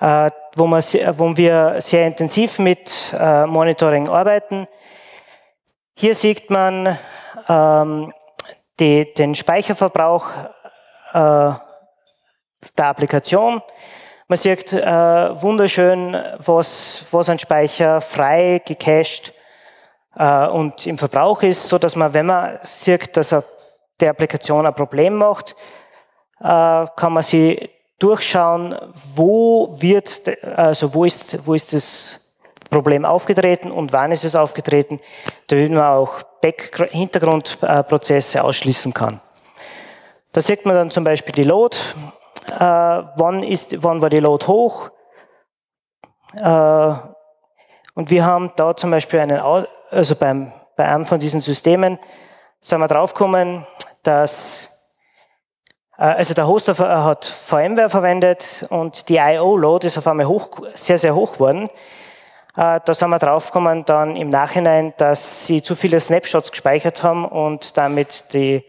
Äh, 0.00 0.30
wo, 0.56 0.66
wir, 0.66 1.18
wo 1.18 1.36
wir 1.36 1.80
sehr 1.80 2.06
intensiv 2.06 2.58
mit 2.58 3.14
äh, 3.18 3.46
Monitoring 3.46 4.08
arbeiten. 4.08 4.66
Hier 5.94 6.14
sieht 6.14 6.50
man 6.50 6.98
ähm, 7.48 8.12
die, 8.80 9.12
den 9.14 9.34
Speicherverbrauch 9.34 10.26
äh, 11.12 11.52
der 12.78 12.86
Applikation. 12.86 13.62
Man 14.28 14.38
sieht 14.38 14.72
äh, 14.72 15.42
wunderschön, 15.42 16.16
was, 16.38 17.04
was 17.10 17.28
an 17.28 17.38
Speicher 17.38 18.00
frei, 18.00 18.62
gecached 18.64 19.28
äh, 19.28 19.41
und 20.14 20.86
im 20.86 20.98
Verbrauch 20.98 21.42
ist, 21.42 21.68
so 21.68 21.78
dass 21.78 21.96
man, 21.96 22.12
wenn 22.12 22.26
man 22.26 22.58
sieht, 22.62 23.16
dass 23.16 23.32
er 23.32 23.44
der 24.00 24.10
Applikation 24.10 24.66
ein 24.66 24.74
Problem 24.74 25.14
macht, 25.14 25.56
äh, 26.40 26.86
kann 26.96 27.12
man 27.12 27.22
sie 27.22 27.70
durchschauen, 27.98 28.74
wo 29.14 29.74
wird, 29.80 30.22
also 30.56 30.92
wo 30.92 31.04
ist, 31.04 31.46
wo 31.46 31.54
ist 31.54 31.72
das 31.72 32.18
Problem 32.68 33.04
aufgetreten 33.04 33.70
und 33.70 33.92
wann 33.92 34.12
ist 34.12 34.24
es 34.24 34.34
aufgetreten, 34.34 34.98
damit 35.46 35.70
man 35.70 35.82
auch 35.82 36.14
Hintergrundprozesse 36.42 38.42
ausschließen 38.42 38.92
kann. 38.92 39.20
Da 40.32 40.40
sieht 40.40 40.66
man 40.66 40.74
dann 40.74 40.90
zum 40.90 41.04
Beispiel 41.04 41.32
die 41.32 41.44
Load, 41.44 41.76
äh, 42.50 42.58
wann, 42.58 43.42
ist, 43.42 43.82
wann 43.82 44.00
war 44.00 44.10
die 44.10 44.20
Load 44.20 44.46
hoch, 44.46 44.90
äh, 46.40 46.94
und 47.94 48.08
wir 48.08 48.24
haben 48.24 48.52
da 48.56 48.74
zum 48.74 48.90
Beispiel 48.90 49.20
einen, 49.20 49.38
also 49.92 50.16
beim, 50.16 50.52
bei 50.76 50.86
einem 50.86 51.06
von 51.06 51.20
diesen 51.20 51.40
Systemen, 51.40 51.98
sind 52.60 52.80
wir 52.80 52.88
draufgekommen, 52.88 53.66
dass 54.02 54.90
äh, 55.98 56.02
also 56.02 56.34
der 56.34 56.46
Hoster 56.46 56.76
hat 57.04 57.24
VMware 57.24 57.90
verwendet 57.90 58.66
und 58.70 59.08
die 59.08 59.16
IO-Load 59.16 59.86
ist 59.86 59.98
auf 59.98 60.06
einmal 60.06 60.26
hoch, 60.26 60.50
sehr, 60.74 60.98
sehr 60.98 61.14
hoch 61.14 61.34
geworden. 61.34 61.68
Äh, 62.56 62.80
da 62.84 62.94
sind 62.94 63.10
wir 63.10 63.18
draufgekommen 63.18 63.84
dann 63.84 64.16
im 64.16 64.30
Nachhinein, 64.30 64.94
dass 64.96 65.46
sie 65.46 65.62
zu 65.62 65.74
viele 65.74 66.00
Snapshots 66.00 66.50
gespeichert 66.50 67.02
haben 67.02 67.24
und 67.24 67.76
damit 67.76 68.32
die 68.32 68.64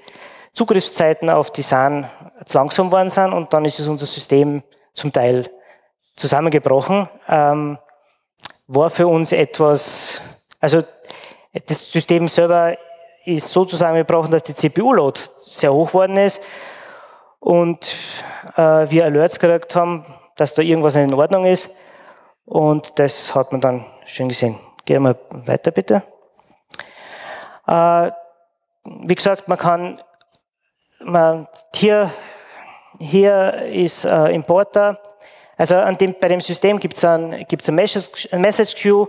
Zugriffszeiten 0.53 1.29
auf 1.29 1.51
die 1.51 1.63
SAN 1.63 2.09
zu 2.45 2.57
langsam 2.57 2.91
worden 2.91 3.09
sind 3.09 3.33
und 3.33 3.53
dann 3.53 3.65
ist 3.65 3.79
es 3.79 3.87
unser 3.87 4.05
System 4.05 4.63
zum 4.93 5.11
Teil 5.11 5.49
zusammengebrochen. 6.15 7.09
Ähm, 7.27 7.79
war 8.67 8.89
für 8.89 9.07
uns 9.07 9.31
etwas, 9.31 10.21
also 10.59 10.83
das 11.53 11.91
System 11.91 12.27
selber 12.27 12.75
ist 13.25 13.49
so 13.49 13.65
zusammengebrochen, 13.65 14.31
dass 14.31 14.43
die 14.43 14.55
CPU-Load 14.55 15.21
sehr 15.43 15.73
hoch 15.73 15.87
geworden 15.87 16.17
ist 16.17 16.41
und 17.39 17.95
äh, 18.57 18.89
wir 18.89 19.05
Alerts 19.05 19.39
gekriegt 19.39 19.75
haben, 19.75 20.05
dass 20.35 20.53
da 20.53 20.61
irgendwas 20.61 20.95
in 20.95 21.13
Ordnung 21.13 21.45
ist. 21.45 21.69
Und 22.45 22.99
das 22.99 23.33
hat 23.35 23.51
man 23.51 23.61
dann 23.61 23.85
schön 24.05 24.29
gesehen. 24.29 24.59
Gehen 24.85 25.03
wir 25.03 25.15
weiter 25.45 25.71
bitte. 25.71 26.03
Äh, 27.67 28.11
wie 28.85 29.15
gesagt, 29.15 29.47
man 29.47 29.57
kann, 29.57 30.01
man, 30.99 31.47
hier, 31.73 32.11
hier 32.99 33.61
ist 33.63 34.03
äh, 34.03 34.27
Importer. 34.33 34.99
Also 35.55 35.75
an 35.75 35.97
dem, 35.97 36.15
bei 36.19 36.27
dem 36.27 36.41
System 36.41 36.79
gibt 36.79 36.97
es 36.97 37.05
ein, 37.05 37.45
gibt's 37.47 37.69
ein 37.69 37.75
Message 37.75 38.75
Queue 38.81 39.07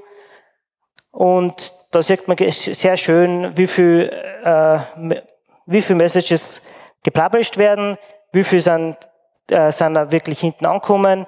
und 1.14 1.72
da 1.92 2.02
sieht 2.02 2.26
man 2.28 2.36
sehr 2.36 2.96
schön, 2.96 3.56
wie 3.56 3.66
viel, 3.66 4.08
äh, 4.44 4.78
wie 5.66 5.82
viel 5.82 5.96
Messages 5.96 6.62
gepublished 7.02 7.56
werden, 7.56 7.96
wie 8.32 8.44
viel 8.44 8.60
sind, 8.60 8.96
äh, 9.50 9.70
sind 9.70 9.94
da 9.94 10.10
wirklich 10.10 10.40
hinten 10.40 10.66
ankommen 10.66 11.26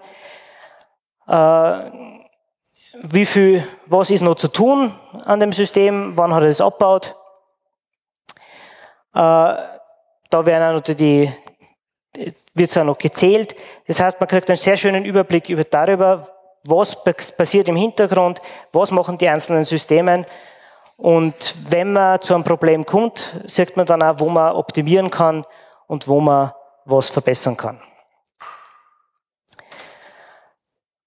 äh, 1.27 1.91
wie 3.03 3.27
viel, 3.27 3.67
was 3.87 4.11
ist 4.11 4.23
noch 4.23 4.37
zu 4.37 4.49
tun 4.49 4.95
an 5.25 5.41
dem 5.41 5.53
System, 5.53 6.13
wann 6.17 6.35
hat 6.35 6.43
er 6.43 6.49
das 6.49 6.61
abgebaut. 6.61 7.15
Äh, 9.15 9.55
da 10.31 10.45
werden 10.45 10.63
auch 10.63 10.73
noch 10.75 10.95
die, 10.95 11.33
wird 12.55 12.71
es 12.71 12.77
auch 12.77 12.85
noch 12.85 12.99
gezählt. 12.99 13.55
Das 13.87 14.01
heißt, 14.01 14.21
man 14.21 14.29
kriegt 14.29 14.49
einen 14.49 14.57
sehr 14.57 14.77
schönen 14.77 15.05
Überblick 15.05 15.49
über 15.49 15.65
darüber, 15.65 16.29
was 16.69 17.03
passiert 17.05 17.69
im 17.69 17.77
Hintergrund, 17.77 18.41
was 18.73 18.91
machen 18.91 19.19
die 19.19 19.29
einzelnen 19.29 19.65
Systeme. 19.65 20.25
Und 20.97 21.55
wenn 21.69 21.93
man 21.93 22.21
zu 22.21 22.35
einem 22.35 22.45
Problem 22.45 22.87
kommt, 22.87 23.41
sieht 23.47 23.77
man 23.77 23.87
dann 23.87 24.03
auch, 24.03 24.19
wo 24.19 24.29
man 24.29 24.55
optimieren 24.55 25.11
kann 25.11 25.45
und 25.87 26.09
wo 26.09 26.21
man 26.21 26.53
was 26.85 27.11
verbessern 27.11 27.57
kann. 27.57 27.81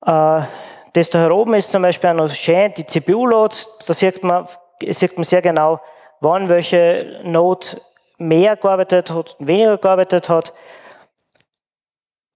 Äh, 0.05 0.43
das 0.93 1.09
da 1.09 1.19
hier 1.19 1.35
oben 1.35 1.53
ist 1.53 1.71
zum 1.71 1.81
Beispiel 1.81 2.09
auch 2.09 2.15
noch 2.15 2.29
schön, 2.29 2.73
die 2.75 2.85
CPU-Load, 2.85 3.55
da 3.85 3.93
sieht 3.93 4.23
man, 4.23 4.47
sieht 4.89 5.15
man 5.17 5.23
sehr 5.23 5.41
genau, 5.41 5.79
wann 6.19 6.49
welche 6.49 7.21
Node 7.23 7.81
mehr 8.17 8.55
gearbeitet 8.55 9.09
hat 9.11 9.35
und 9.39 9.47
weniger 9.47 9.77
gearbeitet 9.77 10.29
hat. 10.29 10.53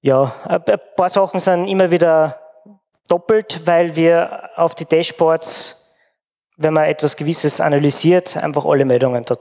Ja, 0.02 0.32
ein 0.46 0.64
paar 0.96 1.10
Sachen 1.10 1.40
sind 1.40 1.68
immer 1.68 1.90
wieder 1.90 2.43
doppelt, 3.08 3.62
weil 3.66 3.96
wir 3.96 4.50
auf 4.56 4.76
die 4.76 4.86
Dashboards, 4.86 5.96
wenn 6.58 6.74
man 6.74 6.86
etwas 6.86 7.18
Gewisses 7.18 7.60
analysiert, 7.60 8.38
einfach 8.38 8.66
alle 8.66 8.86
Meldungen 8.86 9.26
da 9.26 9.38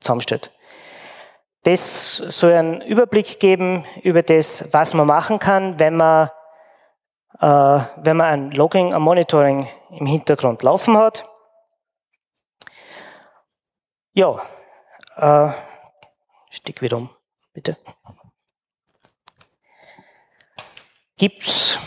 zusammenstellt. 0.00 0.52
Das 1.62 2.16
soll 2.16 2.52
einen 2.52 2.80
Überblick 2.82 3.40
geben 3.40 3.84
über 4.02 4.22
das, 4.22 4.72
was 4.72 4.94
man 4.94 5.06
machen 5.06 5.38
kann, 5.38 5.78
wenn 5.78 5.96
man 5.96 6.30
äh, 7.40 7.80
wenn 7.96 8.16
man 8.16 8.26
ein 8.26 8.50
Logging, 8.52 8.94
ein 8.94 9.02
Monitoring 9.02 9.68
im 9.90 10.06
Hintergrund 10.06 10.62
laufen 10.62 10.96
hat. 10.96 11.28
Ja, 14.12 14.40
äh, 15.16 15.52
stick 16.50 16.80
wieder 16.80 16.96
um, 16.96 17.10
bitte. 17.52 17.76
Gibt's 21.18 21.78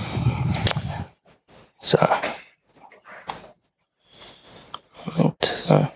so. 1.81 1.97
Und 5.17 5.69
äh, 5.69 5.87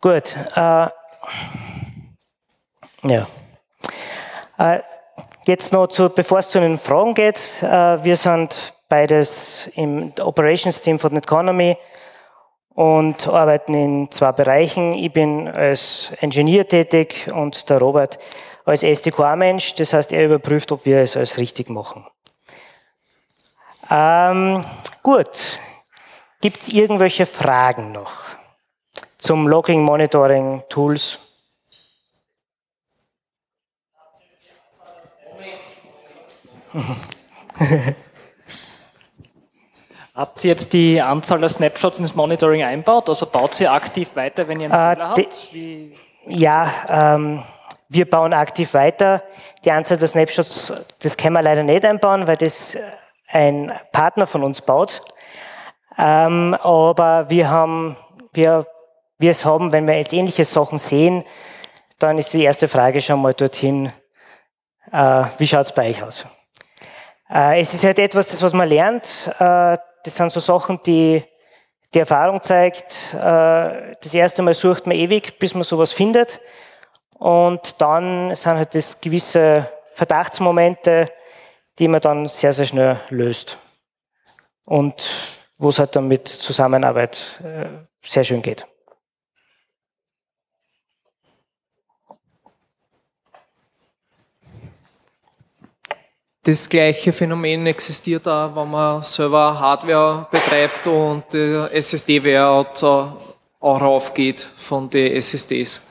Gut. 0.00 0.36
Äh, 0.54 0.88
ja. 3.02 3.26
Äh, 4.56 4.80
jetzt 5.44 5.72
noch, 5.72 5.88
zu, 5.88 6.08
bevor 6.08 6.38
es 6.38 6.50
zu 6.50 6.60
den 6.60 6.78
Fragen 6.78 7.14
geht. 7.14 7.40
Äh, 7.62 8.04
wir 8.04 8.16
sind 8.16 8.74
beides 8.88 9.66
im 9.74 10.12
Operations 10.20 10.80
Team 10.80 11.00
von 11.00 11.16
Economy 11.16 11.76
und 12.74 13.26
arbeiten 13.26 13.74
in 13.74 14.10
zwei 14.12 14.30
Bereichen. 14.30 14.94
Ich 14.94 15.12
bin 15.12 15.48
als 15.48 16.12
Ingenieur 16.20 16.68
tätig 16.68 17.28
und 17.34 17.68
der 17.68 17.78
Robert 17.78 18.20
als 18.64 18.84
SDQA-Mensch. 18.84 19.74
Das 19.74 19.92
heißt, 19.92 20.12
er 20.12 20.26
überprüft, 20.26 20.70
ob 20.70 20.84
wir 20.84 21.00
es 21.00 21.16
alles 21.16 21.38
richtig 21.38 21.70
machen. 21.70 22.06
Ähm, 23.90 24.64
gut. 25.02 25.58
Gibt 26.40 26.62
es 26.62 26.68
irgendwelche 26.68 27.26
Fragen 27.26 27.90
noch 27.90 28.27
zum 29.28 29.46
Logging, 29.46 29.82
Monitoring, 29.82 30.62
Tools? 30.70 31.18
Habt 40.14 40.44
ihr 40.44 40.50
jetzt 40.52 40.72
die 40.72 41.02
Anzahl 41.02 41.40
der 41.40 41.50
Snapshots 41.50 41.98
ins 41.98 42.14
Monitoring 42.14 42.62
einbaut? 42.62 43.06
Also 43.10 43.26
baut 43.26 43.52
sie 43.52 43.68
aktiv 43.68 44.16
weiter, 44.16 44.48
wenn 44.48 44.60
ihr 44.60 44.72
einen 44.72 44.92
äh, 44.92 44.94
Fehler 44.94 45.08
habt? 45.10 45.48
Wie 45.52 45.94
ja, 46.24 46.72
ähm, 46.88 47.42
wir 47.90 48.08
bauen 48.08 48.32
aktiv 48.32 48.72
weiter. 48.72 49.22
Die 49.62 49.70
Anzahl 49.70 49.98
der 49.98 50.08
Snapshots, 50.08 50.72
das 51.02 51.18
können 51.18 51.34
wir 51.34 51.42
leider 51.42 51.64
nicht 51.64 51.84
einbauen, 51.84 52.26
weil 52.26 52.38
das 52.38 52.78
ein 53.28 53.70
Partner 53.92 54.26
von 54.26 54.42
uns 54.42 54.62
baut. 54.62 55.02
Ähm, 55.98 56.56
aber 56.62 57.28
wir 57.28 57.50
haben, 57.50 57.94
wir, 58.32 58.66
wir 59.18 59.30
es 59.30 59.44
haben, 59.44 59.72
wenn 59.72 59.86
wir 59.86 59.96
jetzt 59.96 60.12
ähnliche 60.12 60.44
Sachen 60.44 60.78
sehen, 60.78 61.24
dann 61.98 62.18
ist 62.18 62.32
die 62.32 62.44
erste 62.44 62.68
Frage 62.68 63.00
schon 63.00 63.20
mal 63.20 63.34
dorthin, 63.34 63.92
äh, 64.92 65.24
wie 65.38 65.46
schaut 65.46 65.66
es 65.66 65.72
bei 65.72 65.90
euch 65.90 66.02
aus? 66.02 66.26
Äh, 67.30 67.60
es 67.60 67.74
ist 67.74 67.84
halt 67.84 67.98
etwas, 67.98 68.28
das 68.28 68.42
was 68.42 68.52
man 68.52 68.68
lernt, 68.68 69.30
äh, 69.38 69.76
das 70.04 70.16
sind 70.16 70.32
so 70.32 70.40
Sachen, 70.40 70.80
die 70.84 71.22
die 71.94 72.00
Erfahrung 72.00 72.42
zeigt, 72.42 73.14
äh, 73.14 73.96
das 74.00 74.14
erste 74.14 74.42
Mal 74.42 74.54
sucht 74.54 74.86
man 74.86 74.96
ewig, 74.96 75.38
bis 75.38 75.54
man 75.54 75.64
sowas 75.64 75.92
findet. 75.92 76.40
Und 77.18 77.80
dann 77.80 78.34
sind 78.34 78.56
halt 78.58 78.74
das 78.74 79.00
gewisse 79.00 79.68
Verdachtsmomente, 79.94 81.06
die 81.78 81.88
man 81.88 82.00
dann 82.00 82.28
sehr, 82.28 82.52
sehr 82.52 82.66
schnell 82.66 83.00
löst. 83.08 83.58
Und 84.66 85.08
wo 85.58 85.70
es 85.70 85.78
halt 85.78 85.96
dann 85.96 86.06
mit 86.06 86.28
Zusammenarbeit 86.28 87.40
äh, 87.42 87.68
sehr 88.02 88.22
schön 88.22 88.42
geht. 88.42 88.66
Das 96.48 96.66
gleiche 96.66 97.12
Phänomen 97.12 97.66
existiert 97.66 98.26
auch, 98.26 98.56
wenn 98.56 98.70
man 98.70 99.02
selber 99.02 99.60
Hardware 99.60 100.26
betreibt 100.30 100.86
und 100.86 101.24
der 101.30 101.70
SSD-Wert 101.74 102.82
auch 102.82 103.12
raufgeht 103.60 104.48
von 104.56 104.88
den 104.88 105.12
SSDs. 105.12 105.86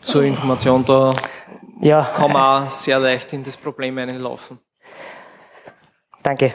Zur 0.00 0.22
Information, 0.22 0.84
da 0.84 1.12
ja. 1.80 2.04
kann 2.04 2.30
man 2.30 2.66
auch 2.66 2.70
sehr 2.70 3.00
leicht 3.00 3.32
in 3.32 3.42
das 3.42 3.56
Problem 3.56 3.98
einlaufen. 3.98 4.60
Danke. 6.22 6.54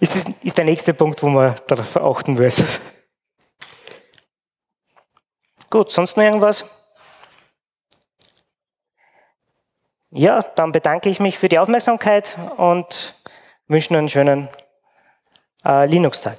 Ist, 0.00 0.14
das, 0.14 0.42
ist 0.42 0.56
der 0.56 0.64
nächste 0.64 0.94
Punkt, 0.94 1.22
wo 1.22 1.28
man 1.28 1.56
darauf 1.66 1.94
achten 1.98 2.36
muss. 2.36 2.64
Gut, 5.68 5.90
sonst 5.90 6.16
noch 6.16 6.24
irgendwas? 6.24 6.64
Ja, 10.12 10.42
dann 10.56 10.72
bedanke 10.72 11.08
ich 11.08 11.20
mich 11.20 11.38
für 11.38 11.48
die 11.48 11.60
Aufmerksamkeit 11.60 12.36
und 12.56 13.14
wünsche 13.68 13.96
einen 13.96 14.08
schönen 14.08 14.48
äh, 15.64 15.86
Linux-Tag. 15.86 16.36